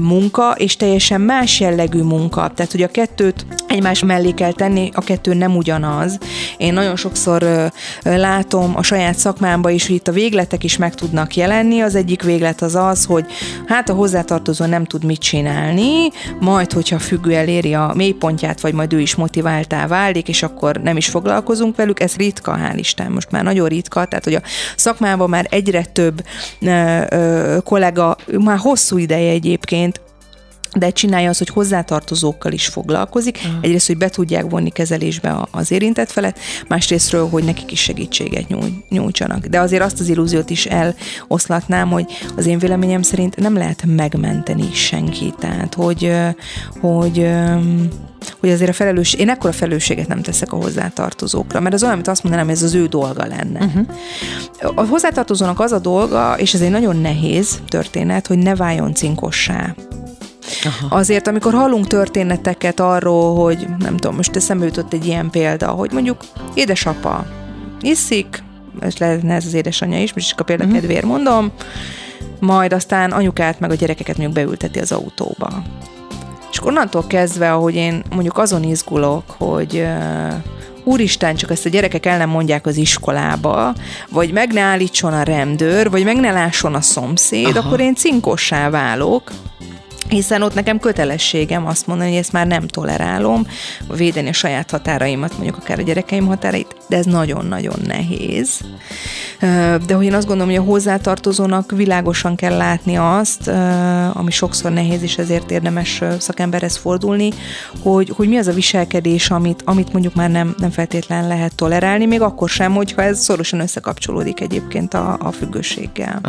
munka, 0.00 0.54
és 0.56 0.76
teljesen 0.76 1.20
más 1.20 1.60
jellegű 1.60 2.02
munka 2.02 2.49
tehát, 2.54 2.72
hogy 2.72 2.82
a 2.82 2.88
kettőt 2.88 3.46
egymás 3.68 4.04
mellé 4.04 4.30
kell 4.30 4.52
tenni, 4.52 4.90
a 4.94 5.00
kettő 5.00 5.34
nem 5.34 5.56
ugyanaz. 5.56 6.18
Én 6.56 6.72
nagyon 6.72 6.96
sokszor 6.96 7.70
látom 8.02 8.76
a 8.76 8.82
saját 8.82 9.18
szakmámban 9.18 9.72
is, 9.72 9.86
hogy 9.86 9.96
itt 9.96 10.08
a 10.08 10.12
végletek 10.12 10.64
is 10.64 10.76
meg 10.76 10.94
tudnak 10.94 11.36
jelenni. 11.36 11.80
Az 11.80 11.94
egyik 11.94 12.22
véglet 12.22 12.62
az 12.62 12.74
az, 12.74 13.04
hogy 13.04 13.26
hát 13.66 13.88
a 13.88 13.94
hozzátartozó 13.94 14.64
nem 14.64 14.84
tud 14.84 15.04
mit 15.04 15.20
csinálni, 15.20 16.08
majd, 16.40 16.72
hogyha 16.72 16.98
függő 16.98 17.34
eléri 17.34 17.74
a 17.74 17.92
mélypontját, 17.94 18.60
vagy 18.60 18.74
majd 18.74 18.92
ő 18.92 19.00
is 19.00 19.14
motiváltá 19.14 19.86
válik, 19.86 20.28
és 20.28 20.42
akkor 20.42 20.76
nem 20.76 20.96
is 20.96 21.08
foglalkozunk 21.08 21.76
velük. 21.76 22.00
Ez 22.00 22.16
ritka, 22.16 22.58
hál' 22.62 22.78
Isten, 22.78 23.12
most 23.12 23.30
már 23.30 23.42
nagyon 23.42 23.68
ritka, 23.68 24.04
tehát 24.04 24.24
hogy 24.24 24.34
a 24.34 24.42
szakmában 24.76 25.28
már 25.28 25.46
egyre 25.50 25.84
több 25.84 26.24
ö, 26.60 27.02
ö, 27.10 27.58
kollega, 27.64 28.16
már 28.38 28.58
hosszú 28.58 28.98
ideje 28.98 29.30
egyébként 29.30 30.00
de 30.76 30.90
csinálja 30.90 31.28
az, 31.28 31.38
hogy 31.38 31.48
hozzátartozókkal 31.48 32.52
is 32.52 32.66
foglalkozik. 32.66 33.38
Uh-huh. 33.44 33.58
Egyrészt, 33.60 33.86
hogy 33.86 33.96
be 33.96 34.08
tudják 34.08 34.50
vonni 34.50 34.70
kezelésbe 34.70 35.48
az 35.50 35.70
érintett 35.70 36.10
felet, 36.10 36.38
másrésztről, 36.68 37.28
hogy 37.28 37.44
nekik 37.44 37.72
is 37.72 37.80
segítséget 37.80 38.46
nyújtsanak. 38.88 39.46
De 39.46 39.60
azért 39.60 39.82
azt 39.82 40.00
az 40.00 40.08
illúziót 40.08 40.50
is 40.50 40.66
eloszlatnám, 40.66 41.90
hogy 41.90 42.06
az 42.36 42.46
én 42.46 42.58
véleményem 42.58 43.02
szerint 43.02 43.36
nem 43.36 43.54
lehet 43.54 43.84
megmenteni 43.86 44.68
senkit. 44.72 45.34
Tehát, 45.34 45.74
hogy, 45.74 46.12
hogy 46.80 47.28
hogy 48.40 48.50
azért 48.50 48.70
a 48.70 48.72
felelős, 48.72 49.14
én 49.14 49.28
ekkora 49.28 49.52
felelősséget 49.52 50.08
nem 50.08 50.22
teszek 50.22 50.52
a 50.52 50.56
hozzátartozókra, 50.56 51.60
mert 51.60 51.74
az 51.74 51.82
olyan, 51.82 51.94
amit 51.94 52.08
azt 52.08 52.22
mondanám, 52.22 52.48
ez 52.48 52.62
az 52.62 52.74
ő 52.74 52.86
dolga 52.86 53.26
lenne. 53.26 53.64
Uh-huh. 53.64 53.86
A 54.74 54.86
hozzátartozónak 54.86 55.60
az 55.60 55.72
a 55.72 55.78
dolga, 55.78 56.34
és 56.38 56.54
ez 56.54 56.60
egy 56.60 56.70
nagyon 56.70 56.96
nehéz 56.96 57.60
történet, 57.68 58.26
hogy 58.26 58.38
ne 58.38 58.54
váljon 58.54 58.94
cinkossá. 58.94 59.74
Aha. 60.64 60.96
Azért, 60.96 61.28
amikor 61.28 61.54
hallunk 61.54 61.86
történeteket 61.86 62.80
arról, 62.80 63.34
hogy 63.34 63.66
nem 63.78 63.96
tudom, 63.96 64.16
most 64.16 64.36
eszembe 64.36 64.64
jutott 64.64 64.92
egy 64.92 65.06
ilyen 65.06 65.30
példa, 65.30 65.68
hogy 65.68 65.92
mondjuk 65.92 66.20
édesapa 66.54 67.26
iszik, 67.80 68.42
és 68.86 68.96
lehetne 68.96 69.34
ez 69.34 69.46
az 69.46 69.54
édesanyja 69.54 70.02
is, 70.02 70.14
most 70.14 70.28
csak 70.28 70.40
a 70.40 70.44
példa 70.44 70.64
uh-huh. 70.64 70.80
kedvéért 70.80 71.04
mondom, 71.04 71.52
majd 72.40 72.72
aztán 72.72 73.10
anyukát 73.10 73.60
meg 73.60 73.70
a 73.70 73.74
gyerekeket 73.74 74.16
mondjuk 74.16 74.36
beülteti 74.36 74.78
az 74.78 74.92
autóba. 74.92 75.62
És 76.50 76.64
onnantól 76.64 77.06
kezdve, 77.06 77.52
ahogy 77.52 77.74
én 77.74 78.02
mondjuk 78.10 78.38
azon 78.38 78.62
izgulok, 78.62 79.24
hogy 79.38 79.74
uh, 79.74 80.32
úristen, 80.84 81.34
csak 81.36 81.50
ezt 81.50 81.66
a 81.66 81.68
gyerekek 81.68 82.06
el 82.06 82.18
nem 82.18 82.28
mondják 82.28 82.66
az 82.66 82.76
iskolába, 82.76 83.74
vagy 84.10 84.32
meg 84.32 84.52
ne 84.52 84.60
állítson 84.60 85.12
a 85.12 85.22
rendőr, 85.22 85.90
vagy 85.90 86.04
meg 86.04 86.16
ne 86.16 86.30
lásson 86.30 86.74
a 86.74 86.80
szomszéd, 86.80 87.56
Aha. 87.56 87.66
akkor 87.66 87.80
én 87.80 87.94
cinkossá 87.94 88.70
válok, 88.70 89.30
hiszen 90.10 90.42
ott 90.42 90.54
nekem 90.54 90.78
kötelességem 90.78 91.66
azt 91.66 91.86
mondani, 91.86 92.08
hogy 92.10 92.18
ezt 92.18 92.32
már 92.32 92.46
nem 92.46 92.66
tolerálom, 92.66 93.46
védeni 93.96 94.28
a 94.28 94.32
saját 94.32 94.70
határaimat, 94.70 95.32
mondjuk 95.32 95.56
akár 95.56 95.78
a 95.78 95.82
gyerekeim 95.82 96.26
határait, 96.26 96.76
de 96.88 96.96
ez 96.96 97.04
nagyon-nagyon 97.04 97.78
nehéz. 97.86 98.60
De 99.86 99.94
hogy 99.94 100.04
én 100.04 100.14
azt 100.14 100.26
gondolom, 100.26 100.54
hogy 100.54 100.62
a 100.62 100.70
hozzátartozónak 100.70 101.70
világosan 101.70 102.36
kell 102.36 102.56
látni 102.56 102.96
azt, 102.96 103.48
ami 104.12 104.30
sokszor 104.30 104.72
nehéz, 104.72 105.02
és 105.02 105.18
ezért 105.18 105.50
érdemes 105.50 106.02
szakemberhez 106.18 106.76
fordulni, 106.76 107.30
hogy, 107.82 108.12
hogy 108.16 108.28
mi 108.28 108.36
az 108.36 108.46
a 108.46 108.52
viselkedés, 108.52 109.30
amit, 109.30 109.62
amit 109.64 109.92
mondjuk 109.92 110.14
már 110.14 110.30
nem, 110.30 110.54
nem 110.58 110.70
feltétlen 110.70 111.26
lehet 111.26 111.54
tolerálni, 111.54 112.06
még 112.06 112.20
akkor 112.20 112.48
sem, 112.48 112.72
hogyha 112.72 113.02
ez 113.02 113.20
szorosan 113.20 113.60
összekapcsolódik 113.60 114.40
egyébként 114.40 114.94
a, 114.94 115.18
a 115.20 115.32
függőséggel. 115.32 116.20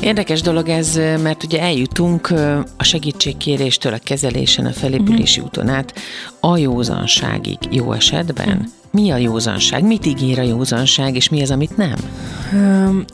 Érdekes 0.00 0.40
dolog 0.40 0.68
ez, 0.68 0.94
mert 1.22 1.44
ugye 1.44 1.60
eljutunk 1.60 2.30
a 2.76 2.84
segítségkéréstől 3.06 3.92
a 3.92 3.98
kezelésen, 3.98 4.66
a 4.66 4.72
felépülési 4.72 5.40
úton 5.40 5.68
át 5.68 5.94
a 6.40 6.56
józanságig 6.56 7.58
jó 7.70 7.92
esetben. 7.92 8.72
Mi 8.96 9.10
a 9.10 9.16
józanság? 9.16 9.84
Mit 9.84 10.06
ígér 10.06 10.38
a 10.38 10.42
józanság, 10.42 11.16
és 11.16 11.28
mi 11.28 11.42
az, 11.42 11.50
amit 11.50 11.76
nem? 11.76 11.94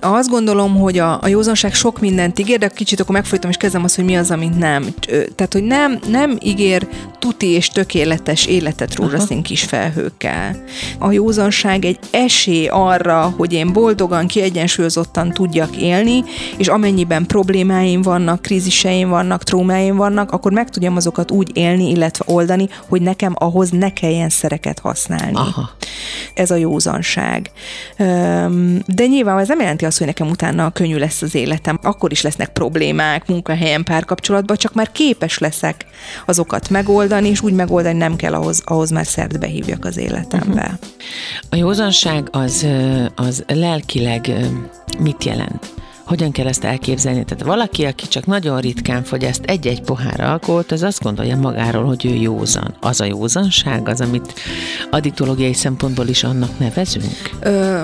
Azt 0.00 0.28
gondolom, 0.28 0.76
hogy 0.76 0.98
a, 0.98 1.18
a 1.22 1.28
józanság 1.28 1.74
sok 1.74 2.00
mindent 2.00 2.38
ígér, 2.38 2.58
de 2.58 2.68
kicsit 2.68 3.00
akkor 3.00 3.14
megfolytam, 3.14 3.50
és 3.50 3.56
kezdem 3.56 3.84
azt, 3.84 3.94
hogy 3.94 4.04
mi 4.04 4.16
az, 4.16 4.30
amit 4.30 4.58
nem. 4.58 4.94
Tehát, 5.34 5.52
hogy 5.52 5.62
nem, 5.62 5.98
nem 6.08 6.38
ígér 6.42 6.88
tuti 7.18 7.46
és 7.46 7.68
tökéletes 7.68 8.46
életet 8.46 8.94
rózsaszín 8.94 9.42
kis 9.42 9.62
felhőkkel. 9.62 10.56
A 10.98 11.12
józanság 11.12 11.84
egy 11.84 11.98
esély 12.10 12.66
arra, 12.66 13.34
hogy 13.36 13.52
én 13.52 13.72
boldogan, 13.72 14.26
kiegyensúlyozottan 14.26 15.32
tudjak 15.32 15.76
élni, 15.76 16.24
és 16.56 16.68
amennyiben 16.68 17.26
problémáim 17.26 18.02
vannak, 18.02 18.42
kríziseim 18.42 19.08
vannak, 19.08 19.42
trómáim 19.42 19.96
vannak, 19.96 20.30
akkor 20.30 20.52
meg 20.52 20.70
tudjam 20.70 20.96
azokat 20.96 21.30
úgy 21.30 21.50
élni, 21.52 21.90
illetve 21.90 22.24
oldani, 22.28 22.68
hogy 22.88 23.02
nekem 23.02 23.34
ahhoz 23.38 23.70
ne 23.70 23.92
kelljen 23.92 24.28
szereket 24.28 24.78
használni. 24.78 25.36
Aha. 25.36 25.70
Ez 26.34 26.50
a 26.50 26.54
józanság. 26.54 27.50
De 28.86 29.06
nyilván 29.06 29.38
ez 29.38 29.48
nem 29.48 29.60
jelenti 29.60 29.84
azt, 29.84 29.98
hogy 29.98 30.06
nekem 30.06 30.28
utána 30.28 30.70
könnyű 30.70 30.96
lesz 30.96 31.22
az 31.22 31.34
életem. 31.34 31.78
Akkor 31.82 32.12
is 32.12 32.22
lesznek 32.22 32.48
problémák 32.48 33.26
munkahelyen, 33.26 33.84
párkapcsolatban, 33.84 34.56
csak 34.56 34.74
már 34.74 34.92
képes 34.92 35.38
leszek 35.38 35.86
azokat 36.26 36.68
megoldani, 36.68 37.28
és 37.28 37.42
úgy 37.42 37.52
megoldani 37.52 37.98
nem 37.98 38.16
kell 38.16 38.34
ahhoz, 38.34 38.62
ahhoz 38.64 38.90
már 38.90 39.06
szert 39.06 39.38
behívjak 39.38 39.84
az 39.84 39.96
életembe. 39.96 40.78
A 41.50 41.56
józanság 41.56 42.28
az, 42.30 42.66
az 43.14 43.44
lelkileg 43.46 44.30
mit 44.98 45.24
jelent? 45.24 45.70
Hogyan 46.12 46.32
kell 46.32 46.46
ezt 46.46 46.64
elképzelni? 46.64 47.24
Tehát 47.24 47.44
valaki, 47.44 47.84
aki 47.84 48.08
csak 48.08 48.26
nagyon 48.26 48.60
ritkán 48.60 49.02
fogyaszt 49.02 49.44
egy-egy 49.44 49.82
pohár 49.82 50.20
alkoholt, 50.20 50.72
az 50.72 50.82
azt 50.82 51.02
gondolja 51.02 51.36
magáról, 51.36 51.84
hogy 51.84 52.06
ő 52.06 52.14
józan. 52.14 52.74
Az 52.80 53.00
a 53.00 53.04
józanság, 53.04 53.88
az, 53.88 54.00
amit 54.00 54.34
addiktológiai 54.90 55.52
szempontból 55.52 56.06
is 56.06 56.24
annak 56.24 56.58
nevezünk? 56.58 57.30
Ö, 57.40 57.82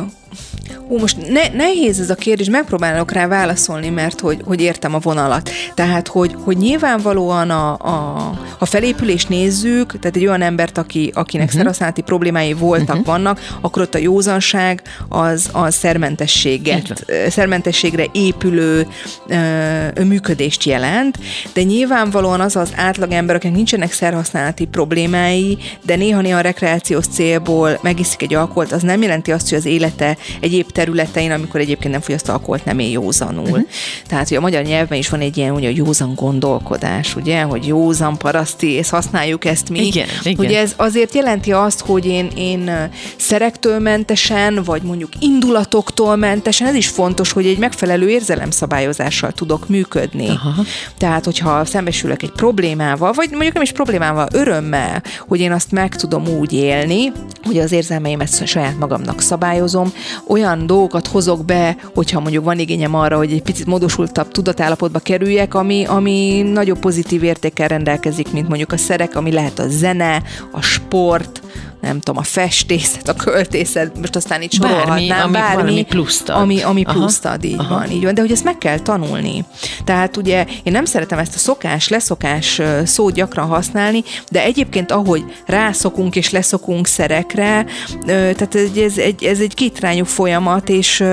Ú, 0.88 0.98
most 0.98 1.16
ne, 1.28 1.48
nehéz 1.48 2.00
ez 2.00 2.10
a 2.10 2.14
kérdés, 2.14 2.48
megpróbálok 2.48 3.12
rá 3.12 3.26
válaszolni, 3.26 3.88
mert 3.88 4.20
hogy, 4.20 4.40
hogy 4.44 4.60
értem 4.60 4.94
a 4.94 4.98
vonalat. 4.98 5.50
Tehát, 5.74 6.08
hogy, 6.08 6.36
hogy 6.44 6.56
nyilvánvalóan 6.56 7.50
a, 7.50 7.72
a, 7.72 8.30
a 8.58 8.64
felépülést 8.64 9.28
nézzük, 9.28 9.98
tehát 9.98 10.16
egy 10.16 10.26
olyan 10.26 10.42
embert, 10.42 10.78
aki, 10.78 11.10
akinek 11.14 11.46
uh-huh. 11.46 11.60
szerhasználati 11.60 12.02
problémái 12.02 12.52
voltak, 12.52 12.88
uh-huh. 12.88 13.04
vannak, 13.04 13.40
akkor 13.60 13.82
ott 13.82 13.94
a 13.94 13.98
józanság 13.98 14.82
az 15.08 15.48
a 15.52 15.70
szermentességet, 15.70 17.04
szermentességre 17.28 18.06
épülő 18.12 18.86
ö, 19.28 20.04
működést 20.04 20.64
jelent, 20.64 21.18
de 21.52 21.62
nyilvánvalóan 21.62 22.40
az 22.40 22.56
az 22.56 22.72
átlagember, 22.76 23.36
akinek 23.36 23.56
nincsenek 23.56 23.92
szerhasználati 23.92 24.64
problémái, 24.64 25.58
de 25.82 25.96
néha-néha 25.96 26.40
rekreációs 26.40 27.06
célból 27.06 27.78
megiszik 27.82 28.22
egy 28.22 28.34
alkoholt, 28.34 28.72
az 28.72 28.82
nem 28.82 29.02
jelenti 29.02 29.32
azt, 29.32 29.48
hogy 29.48 29.58
az 29.58 29.64
élete 29.64 30.16
egyéb 30.40 30.70
területein, 30.70 31.31
amikor 31.31 31.61
egyébként 31.61 31.92
nem 31.92 32.00
fogyaszt 32.00 32.28
alkoholt, 32.28 32.64
nem 32.64 32.78
él 32.78 32.90
józanul. 32.90 33.42
Uh-huh. 33.44 33.68
Tehát, 34.07 34.28
hogy 34.28 34.37
a 34.37 34.40
magyar 34.40 34.62
nyelvben 34.62 34.98
is 34.98 35.09
van 35.09 35.20
egy 35.20 35.37
ilyen, 35.37 35.54
ugye, 35.54 35.70
józan 35.70 36.14
gondolkodás, 36.14 37.16
ugye, 37.16 37.42
hogy 37.42 37.66
józan 37.66 38.18
paraszti, 38.18 38.70
és 38.70 38.90
használjuk 38.90 39.44
ezt 39.44 39.68
mi. 39.68 39.87
Igen, 39.87 40.09
igen. 40.22 40.46
Ugye 40.46 40.59
ez 40.59 40.72
azért 40.76 41.14
jelenti 41.14 41.52
azt, 41.52 41.81
hogy 41.81 42.07
én, 42.07 42.31
én 42.37 42.90
szerektől 43.16 43.78
mentesen, 43.78 44.62
vagy 44.64 44.83
mondjuk 44.83 45.11
indulatoktól 45.18 46.16
mentesen, 46.16 46.66
ez 46.66 46.74
is 46.74 46.88
fontos, 46.88 47.33
hogy 47.33 47.46
egy 47.46 47.59
megfelelő 47.59 48.09
érzelemszabályozással 48.09 49.33
tudok 49.33 49.68
működni. 49.68 50.28
Aha. 50.28 50.62
Tehát, 50.98 51.24
hogyha 51.24 51.64
szembesülök 51.64 52.22
egy 52.22 52.31
problémával, 52.31 53.12
vagy 53.12 53.31
mondjuk 53.31 53.52
nem 53.52 53.62
is 53.62 53.72
problémával, 53.72 54.28
örömmel, 54.33 55.02
hogy 55.28 55.40
én 55.40 55.52
azt 55.52 55.70
meg 55.70 55.96
tudom 55.96 56.28
úgy 56.28 56.52
élni, 56.52 57.12
hogy 57.42 57.59
az 57.59 57.72
érzelmeimet 57.72 58.46
saját 58.46 58.78
magamnak 58.78 59.20
szabályozom, 59.20 59.92
olyan 60.26 60.66
dolgokat 60.66 61.06
hozok 61.06 61.44
be, 61.44 61.76
hogyha 61.94 62.20
mondjuk 62.20 62.44
van 62.44 62.58
igényem 62.58 62.94
arra, 62.94 63.16
hogy 63.16 63.32
egy 63.32 63.42
picit 63.42 63.66
módosultabb 63.66 64.28
tudatállapotba 64.28 64.98
kerüljek, 64.98 65.54
ami, 65.54 65.84
ami 65.84 66.42
nagyobb 66.42 66.78
pozitív 66.78 67.22
értékkel 67.22 67.68
rendelkezik, 67.68 68.32
mint 68.32 68.48
mondjuk 68.48 68.72
a 68.72 68.76
szerek, 68.76 69.16
ami 69.16 69.32
lehet 69.32 69.58
a 69.58 69.68
zene, 69.68 70.22
a 70.52 70.60
sport, 70.60 71.42
nem 71.80 72.00
tudom, 72.00 72.20
a 72.20 72.24
festészet, 72.24 73.08
a 73.08 73.14
költészet, 73.14 73.98
most 73.98 74.16
aztán 74.16 74.42
itt 74.42 74.52
sorolhatnám, 74.52 75.32
bármi, 75.32 75.56
bármi 75.56 75.82
pluszt 75.82 76.28
ad. 76.28 76.40
Ami, 76.40 76.62
ami 76.62 76.82
pluszt 76.82 77.24
ad, 77.24 77.44
így 77.44 77.58
Aha. 77.58 77.74
van, 77.74 77.90
így 77.90 78.04
van. 78.04 78.14
De 78.14 78.20
hogy 78.20 78.32
ezt 78.32 78.44
meg 78.44 78.58
kell 78.58 78.78
tanulni. 78.78 79.44
Tehát 79.84 80.16
ugye 80.16 80.46
én 80.62 80.72
nem 80.72 80.84
szeretem 80.84 81.18
ezt 81.18 81.34
a 81.34 81.38
szokás, 81.38 81.88
leszokás 81.88 82.60
szót 82.84 83.14
gyakran 83.14 83.46
használni, 83.46 84.02
de 84.30 84.42
egyébként 84.42 84.92
ahogy 84.92 85.24
rászokunk 85.46 86.16
és 86.16 86.30
leszokunk 86.30 86.86
szerekre, 86.86 87.66
tehát 88.06 88.54
ez 88.54 88.98
egy, 88.98 89.24
ez 89.24 89.40
egy 89.40 89.54
kétrányú 89.54 90.04
folyamat, 90.04 90.68
és 90.68 91.04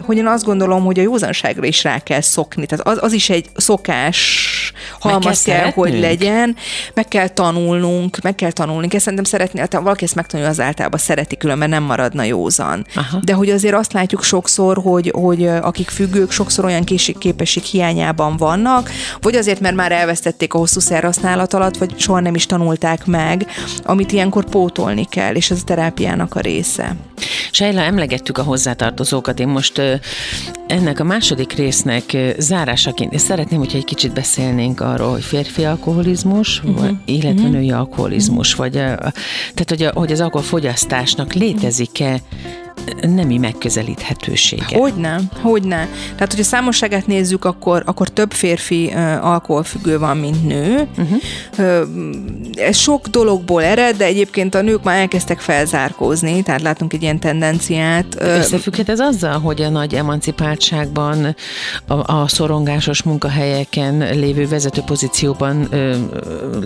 hogy 0.00 0.16
én 0.16 0.26
azt 0.26 0.44
gondolom, 0.44 0.84
hogy 0.84 0.98
a 0.98 1.02
józanságra 1.02 1.66
is 1.66 1.82
rá 1.82 1.98
kell 1.98 2.20
szokni. 2.20 2.66
Tehát 2.66 2.86
az, 2.86 2.98
az 3.00 3.12
is 3.12 3.30
egy 3.30 3.46
szokás 3.56 4.72
halmaz 5.00 5.42
kell, 5.42 5.58
kell 5.58 5.70
hogy 5.70 5.98
legyen. 5.98 6.56
Meg 6.94 7.08
kell 7.08 7.28
tanulnunk, 7.28 8.20
meg 8.22 8.34
kell 8.34 8.50
tanulnunk. 8.50 8.94
Ezt 8.94 9.04
szerintem 9.04 9.24
szeretni, 9.24 9.60
ha 9.60 9.82
valaki 9.82 10.04
ezt 10.04 10.14
megtanulja, 10.14 10.50
az 10.50 10.60
általában 10.60 10.98
szereti, 10.98 11.36
különben 11.36 11.68
nem 11.68 11.82
maradna 11.82 12.22
józan. 12.22 12.86
Aha. 12.94 13.18
De 13.24 13.32
hogy 13.32 13.50
azért 13.50 13.74
azt 13.74 13.92
látjuk 13.92 14.22
sokszor, 14.22 14.78
hogy, 14.82 15.12
hogy 15.14 15.46
akik 15.46 15.88
függők 15.88 16.30
sokszor 16.30 16.64
olyan 16.64 16.84
képesség 17.18 17.62
hiányában 17.62 18.36
vannak, 18.36 18.90
vagy 19.20 19.34
azért, 19.34 19.60
mert 19.60 19.74
már 19.74 19.92
elvesztették 19.92 20.54
a 20.54 20.58
hosszú 20.58 20.80
szerhasználat 20.80 21.54
alatt, 21.54 21.76
vagy 21.76 21.98
soha 21.98 22.20
nem 22.20 22.34
is 22.34 22.46
tanulták 22.46 23.06
meg, 23.06 23.46
amit 23.82 24.12
ilyenkor 24.12 24.44
pótolni 24.44 25.04
kell, 25.04 25.34
és 25.34 25.50
ez 25.50 25.58
a 25.60 25.64
terápiának 25.64 26.34
a 26.34 26.40
része. 26.40 26.96
Sejla, 27.50 27.80
emlegettük 27.80 28.38
a 28.38 28.42
hozzátartozókat. 29.00 29.40
Én 29.40 29.48
most 29.48 30.00
ennek 30.66 31.00
a 31.00 31.04
második 31.04 31.52
résznek 31.52 32.16
zárásaként 32.38 33.18
szeretném, 33.18 33.58
hogyha 33.58 33.78
egy 33.78 33.84
kicsit 33.84 34.12
beszélnénk 34.12 34.80
arról, 34.80 35.10
hogy 35.10 35.24
férfi 35.24 35.64
alkoholizmus, 35.64 36.58
uh-huh. 36.58 36.80
vagy, 36.80 36.94
illetve 37.04 37.30
uh-huh. 37.30 37.50
női 37.50 37.70
alkoholizmus, 37.70 38.52
uh-huh. 38.52 38.66
vagy 38.66 38.82
tehát, 39.54 39.68
hogy, 39.68 39.82
a, 39.82 39.90
hogy 39.94 40.12
az 40.12 40.20
alkoholfogyasztásnak 40.20 41.32
létezik-e 41.32 42.20
nemi 43.00 43.38
megközelíthetősége. 43.38 44.78
Hogyne, 44.78 45.20
hogyne. 45.40 45.88
Tehát, 46.14 46.28
hogyha 46.30 46.44
számosságát 46.44 47.06
nézzük, 47.06 47.44
akkor, 47.44 47.82
akkor 47.86 48.08
több 48.08 48.32
férfi 48.32 48.86
uh, 48.94 49.26
alkoholfüggő 49.26 49.98
van, 49.98 50.16
mint 50.16 50.46
nő. 50.46 50.88
Uh-huh. 50.98 51.18
Uh, 51.58 51.88
ez 52.54 52.76
sok 52.76 53.06
dologból 53.06 53.62
ered, 53.62 53.96
de 53.96 54.04
egyébként 54.04 54.54
a 54.54 54.62
nők 54.62 54.82
már 54.82 54.98
elkezdtek 54.98 55.40
felzárkózni, 55.40 56.42
tehát 56.42 56.62
látunk 56.62 56.92
egy 56.92 57.02
ilyen 57.02 57.20
tendenciát. 57.20 58.06
Összefügghet 58.18 58.88
ez 58.88 59.00
azzal, 59.00 59.38
hogy 59.38 59.62
a 59.62 59.68
nagy 59.68 59.94
emancipáltságban 59.94 61.36
a, 61.86 62.12
a 62.12 62.28
szorongásos 62.28 63.02
munkahelyeken 63.02 64.18
lévő 64.18 64.48
vezető 64.48 64.80
pozícióban 64.80 65.66
ö, 65.70 65.96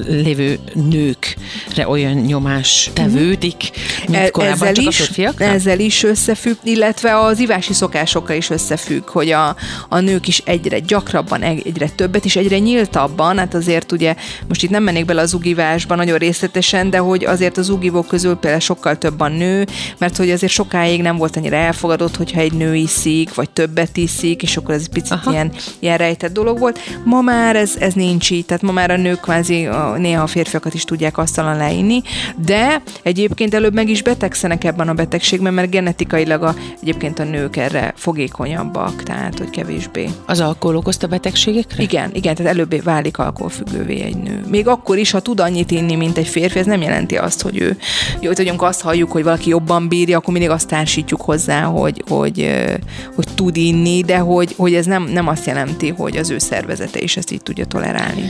lévő 0.06 0.58
nőkre 0.74 1.88
olyan 1.88 2.14
nyomás 2.14 2.90
tevődik, 2.92 3.70
mint 4.06 4.22
e- 4.22 4.30
korábban 4.30 4.68
ezzel 4.68 4.72
csak 4.72 4.84
is, 4.84 5.00
a 5.00 5.04
férfiakra? 5.04 5.44
Ezzel 5.44 5.78
is 5.78 6.02
összefügg, 6.14 6.57
illetve 6.62 7.18
az 7.18 7.38
ivási 7.38 7.72
szokásokkal 7.72 8.37
is 8.37 8.50
összefügg, 8.50 9.09
hogy 9.09 9.31
a, 9.31 9.57
a 9.88 10.00
nők 10.00 10.29
is 10.29 10.42
egyre 10.44 10.79
gyakrabban, 10.79 11.42
egyre 11.42 11.88
többet, 11.88 12.24
és 12.24 12.37
egyre 12.37 12.59
nyíltabban, 12.59 13.38
hát 13.38 13.55
azért 13.55 13.92
ugye, 13.92 14.14
most 14.48 14.62
itt 14.62 14.70
nem 14.70 14.83
mennék 14.83 15.05
bele 15.05 15.20
az 15.20 15.35
ugivásba 15.35 15.94
nagyon 15.94 16.18
részletesen, 16.18 16.90
de 16.90 16.98
hogy 16.98 17.24
azért 17.24 17.57
az 17.57 17.68
ugivók 17.68 18.07
közül 18.07 18.35
például 18.35 18.61
sokkal 18.61 18.98
több 18.98 19.20
a 19.20 19.29
nő, 19.29 19.66
mert 19.98 20.16
hogy 20.16 20.31
azért 20.31 20.53
sokáig 20.53 21.03
nem 21.03 21.16
volt 21.16 21.37
annyira 21.37 21.57
elfogadott, 21.57 22.16
hogyha 22.16 22.40
egy 22.40 22.53
nő 22.53 22.74
iszik, 22.74 23.35
vagy 23.35 23.50
többet 23.50 23.96
iszik, 23.96 24.42
és 24.42 24.57
akkor 24.57 24.74
ez 24.74 24.81
egy 24.81 24.88
picit 24.88 25.18
ilyen, 25.31 25.53
ilyen 25.79 25.96
rejtett 25.98 26.33
dolog 26.33 26.59
volt. 26.59 26.79
Ma 27.05 27.20
már 27.20 27.57
ez, 27.57 27.72
ez 27.79 27.92
nincs 27.92 28.31
így, 28.31 28.46
tehát 28.46 28.62
ma 28.62 28.72
már 28.72 28.90
a 28.90 28.96
nők 28.96 29.20
kvázi 29.20 29.68
néha 29.96 30.22
a 30.22 30.27
férfiakat 30.27 30.74
is 30.74 30.85
tudják 30.85 31.18
asztalon 31.18 31.57
leinni, 31.57 32.03
de 32.37 32.83
egyébként 33.03 33.55
előbb 33.55 33.74
meg 33.74 33.88
is 33.88 34.03
betegszenek 34.03 34.64
ebben 34.64 34.88
a 34.88 34.94
betegségben, 34.94 35.55
mert 35.55 35.70
genetikailag 35.96 36.42
a, 36.42 36.54
egyébként 36.83 37.18
a 37.18 37.24
nők 37.24 37.57
erre 37.57 37.92
fogékonyabbak, 37.96 39.02
tehát 39.02 39.38
hogy 39.38 39.50
kevésbé. 39.50 40.09
Az 40.26 40.40
alkohol 40.40 40.76
okozta 40.76 41.07
betegségekre? 41.07 41.83
Igen, 41.83 42.11
igen, 42.12 42.35
tehát 42.35 42.52
előbbé 42.52 42.78
válik 42.78 43.18
alkoholfüggővé 43.18 44.00
egy 44.00 44.16
nő. 44.16 44.44
Még 44.48 44.68
akkor 44.68 44.98
is, 44.98 45.11
ha 45.11 45.20
tud 45.20 45.40
annyit 45.40 45.70
inni, 45.70 45.94
mint 45.94 46.18
egy 46.18 46.26
férfi, 46.26 46.59
ez 46.59 46.66
nem 46.66 46.83
jelenti 46.83 47.16
azt, 47.16 47.42
hogy 47.42 47.59
ő, 47.59 47.76
jó, 48.20 48.30
hogy 48.35 48.52
azt 48.57 48.80
halljuk, 48.80 49.12
hogy 49.12 49.22
valaki 49.22 49.48
jobban 49.48 49.88
bírja, 49.88 50.18
akkor 50.18 50.33
mindig 50.33 50.50
azt 50.50 50.68
társítjuk 50.68 51.20
hozzá, 51.20 51.62
hogy, 51.62 52.02
hogy, 52.09 52.50
hogy 53.14 53.26
tud 53.35 53.57
inni, 53.57 54.02
de 54.02 54.18
hogy, 54.18 54.54
hogy 54.57 54.74
ez 54.74 54.87
nem, 54.87 55.04
nem 55.12 55.28
azt 55.28 55.46
jelenti, 55.46 55.88
hogy 55.88 56.16
az 56.16 56.30
ő 56.30 56.38
szervezete 56.38 57.00
is 57.00 57.16
ezt 57.16 57.30
így 57.30 57.42
tudja 57.42 57.64
tolerálni. 57.64 58.22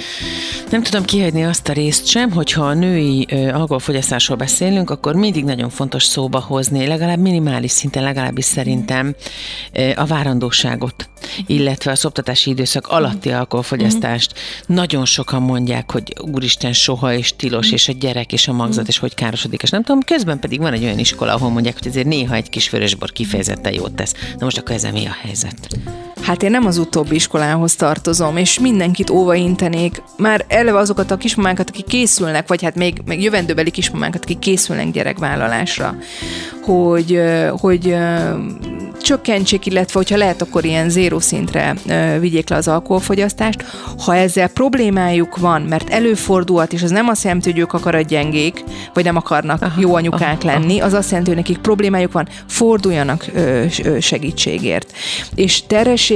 Nem 0.70 0.82
tudom 0.82 1.04
kihagyni 1.04 1.44
azt 1.44 1.68
a 1.68 1.72
részt 1.72 2.06
sem, 2.06 2.30
hogyha 2.30 2.64
a 2.64 2.74
női 2.74 3.22
alkoholfogyasztásról 3.52 4.36
beszélünk, 4.36 4.90
akkor 4.90 5.14
mindig 5.14 5.44
nagyon 5.44 5.70
fontos 5.70 6.04
szóba 6.04 6.40
hozni, 6.40 6.86
legalább 6.86 7.18
minimális 7.18 7.53
szinten 7.62 8.02
legalábbis 8.02 8.44
szerintem 8.44 9.14
a 9.94 10.04
várandóságot, 10.04 11.08
illetve 11.46 11.90
a 11.90 11.94
szoptatási 11.94 12.50
időszak 12.50 12.86
alatti 12.86 13.30
alkoholfogyasztást. 13.30 14.34
Nagyon 14.66 15.04
sokan 15.04 15.42
mondják, 15.42 15.90
hogy 15.90 16.14
úristen, 16.32 16.72
soha 16.72 17.14
és 17.14 17.36
tilos, 17.36 17.72
és 17.72 17.88
a 17.88 17.92
gyerek 17.92 18.32
és 18.32 18.48
a 18.48 18.52
magzat, 18.52 18.88
és 18.88 18.98
hogy 18.98 19.14
károsodik, 19.14 19.62
és 19.62 19.70
nem 19.70 19.82
tudom, 19.82 20.00
közben 20.00 20.38
pedig 20.38 20.60
van 20.60 20.72
egy 20.72 20.84
olyan 20.84 20.98
iskola, 20.98 21.34
ahol 21.34 21.50
mondják, 21.50 21.78
hogy 21.78 21.88
azért 21.88 22.06
néha 22.06 22.34
egy 22.34 22.48
kis 22.48 22.70
vörösbor 22.70 23.12
kifejezetten 23.12 23.72
jót 23.72 23.94
tesz. 23.94 24.14
Na 24.38 24.44
most 24.44 24.58
akkor 24.58 24.74
ez 24.74 24.82
mi 24.82 25.06
a 25.06 25.16
helyzet? 25.22 25.68
Hát 26.24 26.42
én 26.42 26.50
nem 26.50 26.66
az 26.66 26.78
utóbbi 26.78 27.14
iskolához 27.14 27.74
tartozom, 27.74 28.36
és 28.36 28.58
mindenkit 28.58 29.10
óvaintenék. 29.10 30.02
Már 30.16 30.44
eleve 30.48 30.78
azokat 30.78 31.10
a 31.10 31.16
kismamákat, 31.16 31.68
akik 31.68 31.84
készülnek, 31.84 32.48
vagy 32.48 32.62
hát 32.62 32.74
még, 32.74 33.02
még 33.04 33.22
jövendőbeli 33.22 33.70
kismamákat, 33.70 34.22
akik 34.22 34.38
készülnek 34.38 34.90
gyerekvállalásra, 34.90 35.96
hogy, 36.62 37.20
hogy 37.50 37.96
csökkentsék, 39.02 39.66
illetve 39.66 39.98
hogyha 39.98 40.16
lehet, 40.16 40.42
akkor 40.42 40.64
ilyen 40.64 40.90
zéró 40.90 41.20
szintre 41.20 41.74
vigyék 42.20 42.48
le 42.48 42.56
az 42.56 42.68
alkoholfogyasztást. 42.68 43.64
Ha 44.04 44.16
ezzel 44.16 44.48
problémájuk 44.48 45.36
van, 45.36 45.62
mert 45.62 45.90
előfordulhat, 45.90 46.72
és 46.72 46.82
az 46.82 46.90
nem 46.90 47.08
azt 47.08 47.24
jelenti, 47.24 47.50
hogy 47.50 47.60
ők 47.60 47.72
akarat 47.72 48.06
gyengék, 48.06 48.64
vagy 48.94 49.04
nem 49.04 49.16
akarnak 49.16 49.62
aha, 49.62 49.80
jó 49.80 49.94
anyukák 49.94 50.42
aha, 50.42 50.52
lenni, 50.52 50.80
az 50.80 50.92
azt 50.92 51.08
jelenti, 51.08 51.30
hogy 51.30 51.38
nekik 51.38 51.58
problémájuk 51.58 52.12
van, 52.12 52.28
forduljanak 52.46 53.26
segítségért. 54.00 54.92
És 55.34 55.66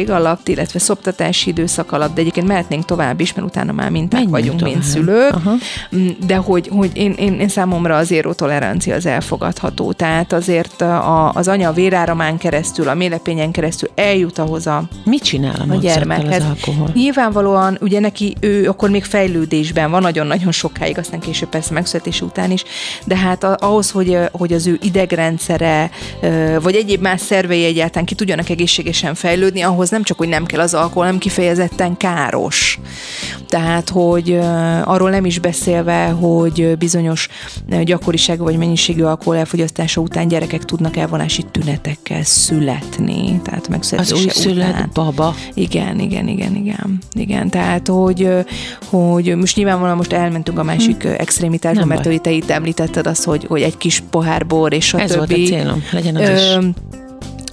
terhesség 0.06 0.26
alatt, 0.26 0.48
illetve 0.48 0.78
szoptatási 0.78 1.50
időszak 1.50 1.92
alatt, 1.92 2.14
de 2.14 2.20
egyébként 2.20 2.46
mehetnénk 2.46 2.84
tovább 2.84 3.20
is, 3.20 3.34
mert 3.34 3.46
utána 3.46 3.72
már 3.72 3.90
minták 3.90 4.12
Menjünk 4.12 4.30
vagyunk, 4.30 4.58
tovább. 4.58 4.74
mint 4.74 4.84
szülők, 4.84 5.32
aha. 5.32 5.54
Mm, 5.96 6.08
de 6.26 6.36
hogy, 6.36 6.68
hogy 6.72 6.90
én, 6.94 7.12
én, 7.12 7.40
én 7.40 7.48
számomra 7.48 7.96
az 7.96 8.14
tolerancia 8.36 8.94
az 8.94 9.06
elfogadható. 9.06 9.92
Tehát 9.92 10.32
azért 10.32 10.80
a, 10.80 11.32
az 11.32 11.48
anya 11.48 11.72
véráramán 11.72 12.38
keresztül 12.38 12.78
keresztül, 12.78 12.88
a 12.88 12.94
mélepényen 12.94 13.50
keresztül 13.50 13.88
eljut 13.94 14.38
ahhoz 14.38 14.66
a 14.66 14.88
Mit 15.04 15.22
csinál 15.22 15.66
a, 15.68 15.72
a 15.72 15.76
gyermekhez? 15.76 16.42
Az 16.42 16.48
alkohol? 16.48 16.90
Nyilvánvalóan 16.94 17.78
ugye 17.80 18.00
neki 18.00 18.36
ő 18.40 18.68
akkor 18.68 18.90
még 18.90 19.04
fejlődésben 19.04 19.90
van 19.90 20.02
nagyon-nagyon 20.02 20.52
sokáig, 20.52 20.98
aztán 20.98 21.20
később 21.20 21.48
persze 21.48 21.72
megszületés 21.72 22.20
után 22.20 22.50
is, 22.50 22.64
de 23.04 23.16
hát 23.16 23.44
ahhoz, 23.44 23.90
hogy, 23.90 24.18
hogy 24.32 24.52
az 24.52 24.66
ő 24.66 24.78
idegrendszere, 24.82 25.90
vagy 26.62 26.74
egyéb 26.74 27.00
más 27.00 27.20
szervei 27.20 27.64
egyáltalán 27.64 28.06
ki 28.06 28.14
tudjanak 28.14 28.48
egészségesen 28.48 29.14
fejlődni, 29.14 29.60
ahhoz 29.60 29.87
nem 29.90 30.02
csak, 30.02 30.18
hogy 30.18 30.28
nem 30.28 30.44
kell 30.44 30.60
az 30.60 30.74
alkohol, 30.74 31.04
hanem 31.04 31.18
kifejezetten 31.18 31.96
káros. 31.96 32.80
Tehát, 33.48 33.88
hogy 33.88 34.38
arról 34.84 35.10
nem 35.10 35.24
is 35.24 35.38
beszélve, 35.38 36.06
hogy 36.06 36.78
bizonyos 36.78 37.28
gyakoriságú 37.82 38.44
vagy 38.44 38.56
mennyiségű 38.56 39.02
alkohol 39.02 39.36
elfogyasztása 39.36 40.00
után 40.00 40.28
gyerekek 40.28 40.64
tudnak 40.64 40.96
elvonási 40.96 41.42
tünetekkel 41.42 42.22
születni. 42.22 43.40
Tehát 43.44 43.68
megszületése 43.68 44.14
Az 44.14 44.20
új 44.20 44.28
szület 44.28 44.88
baba. 44.92 45.34
Igen, 45.54 45.98
igen, 45.98 46.28
igen, 46.28 46.54
igen. 46.54 46.98
Igen, 47.12 47.50
tehát, 47.50 47.88
hogy, 47.88 48.28
hogy 48.84 49.36
most 49.36 49.56
nyilvánvalóan 49.56 49.96
most 49.96 50.12
elmentünk 50.12 50.58
a 50.58 50.62
másik 50.62 51.02
hm. 51.02 51.08
extrémitásba, 51.08 51.84
mert 51.84 52.06
hogy 52.06 52.20
te 52.20 52.30
itt 52.30 52.50
említetted 52.50 53.06
azt, 53.06 53.24
hogy, 53.24 53.44
hogy 53.48 53.62
egy 53.62 53.76
kis 53.76 54.02
pohár 54.10 54.46
bor, 54.46 54.72
és 54.72 54.94
a 54.94 55.00
Ez 55.00 55.10
többi. 55.10 55.18
volt 55.18 55.30
a 55.30 55.34
célom, 55.34 55.82
legyen 55.92 56.16
az 56.16 56.28
Ö, 56.28 56.34
is 56.34 56.72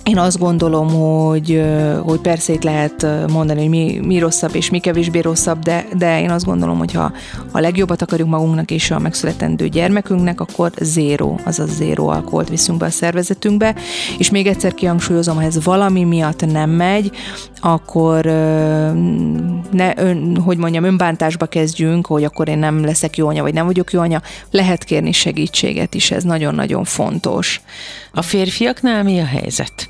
én 0.06 0.18
azt 0.18 0.40
gondolom, 0.40 0.90
hogy, 0.90 1.64
hogy 2.04 2.20
persze 2.20 2.54
itt 2.54 2.64
lehet 2.64 3.08
mondani, 3.32 3.60
hogy 3.60 3.70
mi, 3.70 4.00
mi 4.04 4.20
rosszabb 4.20 4.56
és 4.56 4.70
mi 4.70 4.80
kevésbé 4.80 5.20
rosszabb, 5.20 5.60
de, 5.60 5.86
de 5.98 6.22
én 6.22 6.30
azt 6.30 6.46
gondolom, 6.46 6.78
hogy 6.78 6.94
ha, 6.94 7.12
a 7.52 7.60
legjobbat 7.60 8.02
akarjuk 8.02 8.30
magunknak 8.30 8.72
és 8.72 8.92
a 8.92 9.00
megszületendő 9.00 9.68
gyermekünknek, 9.68 10.42
akkor 10.42 10.72
zéro, 10.82 11.36
azaz 11.44 11.76
zéro 11.76 12.08
alkoholt 12.08 12.50
viszünk 12.50 12.78
be 12.78 12.86
a 12.86 12.90
szervezetünkbe. 12.90 13.76
És 14.18 14.30
még 14.30 14.48
egyszer 14.48 14.74
kihangsúlyozom, 14.74 15.36
ha 15.36 15.44
ez 15.44 15.64
valami 15.64 16.04
miatt 16.04 16.52
nem 16.52 16.70
megy, 16.70 17.12
akkor 17.60 18.26
ne, 19.72 19.94
ön, 19.96 20.38
hogy 20.46 20.58
mondjam, 20.58 20.84
önbántásba 20.84 21.46
kezdjünk, 21.46 22.08
hogy 22.08 22.24
akkor 22.24 22.48
én 22.48 22.60
nem 22.60 22.84
leszek 22.84 23.18
jó 23.18 23.28
anya, 23.28 23.42
vagy 23.42 23.54
nem 23.54 23.66
vagyok 23.66 23.92
jó 23.92 24.00
anya. 24.00 24.22
Lehet 24.52 24.84
kérni 24.84 25.12
segítséget 25.12 25.94
is, 25.94 26.12
ez 26.12 26.24
nagyon-nagyon 26.24 26.84
fontos. 26.84 27.62
A 28.12 28.22
férfiaknál 28.22 29.04
mi 29.04 29.20
a 29.20 29.26
helyzet? 29.26 29.90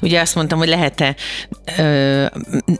Ugye 0.00 0.20
azt 0.20 0.34
mondtam, 0.34 0.58
hogy 0.58 0.68
lehet-e 0.68 1.14
ö, 1.78 2.24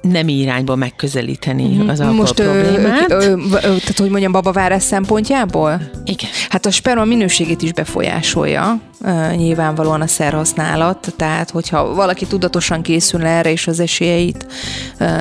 nem 0.03 0.29
irányba 0.29 0.75
megközelíteni 0.75 1.63
mm-hmm. 1.63 1.89
az 1.89 2.01
alkohol 2.01 2.21
Most, 2.21 2.35
problémát. 2.35 3.11
Ö, 3.11 3.15
ö, 3.15 3.33
ö, 3.55 3.61
tehát, 3.61 3.99
hogy 3.99 4.11
mondjam, 4.11 4.33
babavárás 4.33 4.83
szempontjából? 4.83 5.81
Igen. 6.05 6.31
Hát 6.49 6.67
a 6.67 6.71
sperma 6.71 7.05
minőségét 7.05 7.63
is 7.63 7.73
befolyásolja, 7.73 8.81
nyilvánvalóan 9.37 10.01
a 10.01 10.07
szerhasználat, 10.07 11.13
tehát 11.17 11.51
hogyha 11.51 11.95
valaki 11.95 12.27
tudatosan 12.27 12.83
készül 12.83 13.27
erre, 13.27 13.51
és 13.51 13.67
az 13.67 13.81
esélyeit 13.81 14.47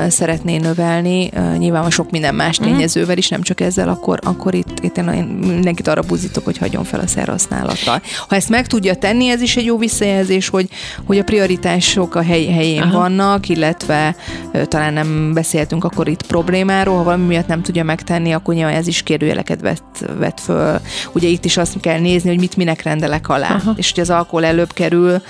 szeretné 0.08 0.58
növelni, 0.58 1.30
nyilván 1.58 1.90
sok 1.90 2.12
minden 2.12 2.36
más 2.36 2.60
mhm. 2.60 2.70
tényezővel 2.70 3.18
is, 3.18 3.28
nem 3.28 3.42
csak 3.42 3.62
ezzel, 3.62 3.90
akkor, 3.90 4.20
akkor 4.24 4.54
itt, 4.54 4.80
itt 4.82 4.98
én 4.98 5.14
mindenkit 5.24 5.88
arra 5.88 6.02
buzítok, 6.02 6.46
hogy 6.46 6.58
hagyjon 6.58 6.84
fel 6.84 7.00
a 7.00 7.08
szerhasználattal. 7.08 8.02
Ha 8.28 8.36
ezt 8.36 8.50
meg 8.50 8.68
tudja 8.68 8.96
tenni, 8.96 9.30
ez 9.30 9.42
is 9.42 9.58
egy 9.58 9.66
jó 9.66 9.78
visszajelzés, 9.78 10.50
hogy, 10.50 10.70
hogy 11.06 11.18
a 11.18 11.24
prioritások 11.94 12.16
a 12.16 12.22
hely, 12.22 12.46
helyén 12.46 12.82
Aha. 12.82 13.00
vannak, 13.00 13.50
illetve 13.50 14.16
talán 14.68 14.94
nem 14.94 15.34
beszéltünk 15.34 15.84
akkor 15.84 16.08
itt 16.08 16.26
problémáról, 16.26 16.98
ha 16.98 17.04
valami 17.04 17.26
miatt 17.26 17.48
nem 17.48 17.62
tudja 17.62 17.84
megtenni, 17.84 18.32
akkor 18.32 18.54
nyilván 18.54 18.74
ez 18.74 18.88
is 18.88 19.04
kérdőjeleket 19.04 19.62
vet, 19.62 19.84
vet 20.18 20.40
föl. 20.40 20.80
Ugye 21.14 21.28
itt 21.28 21.46
is 21.46 21.58
azt 21.58 21.80
kell 21.80 22.00
nézni, 22.00 22.30
hogy 22.30 22.40
mit 22.40 22.56
minek 22.56 22.82
rendelek 22.84 23.30
alá. 23.30 23.50
Aha. 23.50 23.74
És 23.76 23.92
hogy 23.92 24.04
az 24.04 24.10
alkohol 24.10 24.46
előbb 24.46 24.74
kerül, 24.74 25.22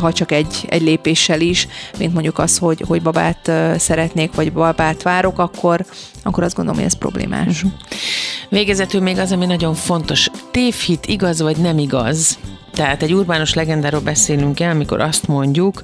ha 0.00 0.12
csak 0.12 0.32
egy, 0.32 0.64
egy 0.68 0.82
lépéssel 0.82 1.40
is, 1.40 1.68
mint 1.98 2.12
mondjuk 2.12 2.38
az, 2.38 2.58
hogy, 2.58 2.84
hogy 2.86 3.02
babát 3.02 3.52
szeretnék, 3.76 4.34
vagy 4.34 4.52
babát 4.52 5.02
várok, 5.02 5.38
akkor, 5.38 5.84
akkor 6.22 6.42
azt 6.42 6.54
gondolom, 6.54 6.80
hogy 6.80 6.88
ez 6.88 6.98
problémás. 6.98 7.62
Uh-huh. 7.62 7.72
Végezetül 8.48 9.00
még 9.00 9.18
az, 9.18 9.32
ami 9.32 9.46
nagyon 9.46 9.74
fontos. 9.74 10.30
Tévhit 10.50 11.06
igaz 11.06 11.40
vagy 11.40 11.56
nem 11.56 11.78
igaz? 11.78 12.38
Tehát 12.74 13.02
egy 13.02 13.14
urbánus 13.14 13.54
legendáról 13.54 14.00
beszélünk 14.00 14.60
el, 14.60 14.70
amikor 14.70 15.00
azt 15.00 15.26
mondjuk, 15.26 15.82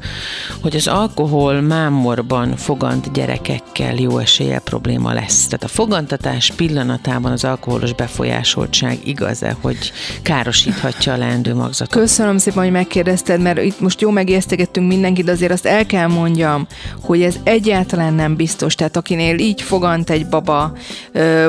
hogy 0.61 0.77
az 0.77 0.87
alkohol 0.87 1.61
mámorban 1.61 2.57
fogant 2.57 3.13
gyerekekkel 3.13 3.95
jó 3.95 4.19
esélye 4.19 4.59
probléma 4.59 5.13
lesz. 5.13 5.45
Tehát 5.47 5.65
a 5.65 5.69
fogantatás 5.69 6.53
pillanatában 6.57 7.33
az 7.33 7.45
alkoholos 7.45 7.93
befolyásoltság 7.93 8.99
igaz-e, 9.05 9.57
hogy 9.61 9.93
károsíthatja 10.23 11.13
a 11.13 11.17
leendő 11.17 11.55
magzatot? 11.55 12.01
Köszönöm 12.01 12.39
szépen, 12.39 12.63
hogy 12.63 12.73
megkérdezted, 12.73 13.41
mert 13.41 13.63
itt 13.63 13.81
most 13.81 14.01
jó 14.01 14.11
megértegettünk 14.11 14.89
mindenkit, 14.89 15.25
de 15.25 15.33
azért 15.33 15.53
azt 15.53 15.67
el 15.67 15.87
kell 15.87 16.07
mondjam, 16.07 16.67
hogy 17.01 17.23
ez 17.23 17.37
egyáltalán 17.43 18.15
nem 18.15 18.37
biztos. 18.37 18.75
Tehát 18.75 18.97
akinél 18.97 19.39
így 19.39 19.63
fogant 19.63 20.11
egy 20.11 20.27
baba, 20.27 20.73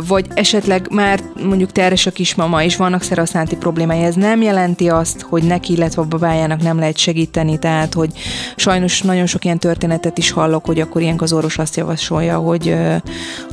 vagy 0.07 0.25
esetleg 0.33 0.87
már 0.91 1.19
mondjuk 1.43 1.71
terhes 1.71 2.05
a 2.05 2.11
kismama, 2.11 2.63
és 2.63 2.75
vannak 2.75 3.01
szerhasználati 3.01 3.55
problémái, 3.55 4.03
ez 4.03 4.15
nem 4.15 4.41
jelenti 4.41 4.89
azt, 4.89 5.21
hogy 5.31 5.43
neki, 5.43 5.73
illetve 5.73 6.01
a 6.01 6.05
babájának 6.05 6.61
nem 6.61 6.79
lehet 6.79 6.97
segíteni, 6.97 7.59
tehát 7.59 7.93
hogy 7.93 8.09
sajnos 8.55 9.01
nagyon 9.01 9.25
sok 9.25 9.45
ilyen 9.45 9.59
történetet 9.59 10.17
is 10.17 10.31
hallok, 10.31 10.65
hogy 10.65 10.79
akkor 10.79 11.01
ilyenkor 11.01 11.23
az 11.23 11.33
orvos 11.33 11.57
azt 11.57 11.75
javasolja, 11.75 12.37
hogy, 12.37 12.75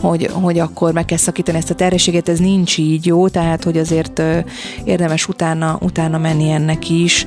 hogy, 0.00 0.30
hogy 0.32 0.58
akkor 0.58 0.92
meg 0.92 1.04
kell 1.04 1.18
szakítani 1.18 1.58
ezt 1.58 1.70
a 1.70 1.74
terhességet, 1.74 2.28
ez 2.28 2.38
nincs 2.38 2.78
így 2.78 3.06
jó, 3.06 3.28
tehát 3.28 3.64
hogy 3.64 3.78
azért 3.78 4.22
érdemes 4.84 5.28
utána, 5.28 5.78
utána 5.80 6.18
menni 6.18 6.50
ennek 6.50 6.90
is. 6.90 7.26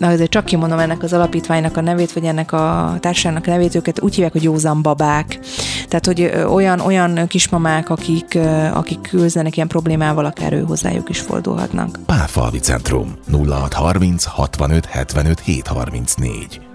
Azért 0.00 0.30
csak 0.30 0.44
kimondom 0.44 0.78
ennek 0.78 1.02
az 1.02 1.12
alapítványnak 1.12 1.76
a 1.76 1.80
nevét, 1.80 2.12
vagy 2.12 2.24
ennek 2.24 2.52
a 2.52 2.96
társaságnak 3.00 3.46
a 3.46 3.50
nevét, 3.50 3.74
őket 3.74 4.00
úgy 4.00 4.14
hívják, 4.14 4.32
hogy 4.32 4.42
józan 4.42 4.82
babák. 4.82 5.38
Tehát, 5.88 6.06
hogy 6.06 6.32
olyan, 6.52 6.80
olyan 6.80 7.26
kismamák, 7.26 7.90
akik, 7.90 8.38
akik 8.72 9.00
küzdenek 9.00 9.56
ilyen 9.56 9.68
problémával, 9.68 10.24
akár 10.24 10.52
ő 10.52 10.62
hozzájuk 10.62 11.08
is 11.08 11.20
fordulhatnak. 11.20 11.98
Pálfalvi 12.06 12.58
Centrum 12.58 13.14
0630 13.30 14.24
35 14.24 14.86
75 14.86 15.40
734 15.40 16.67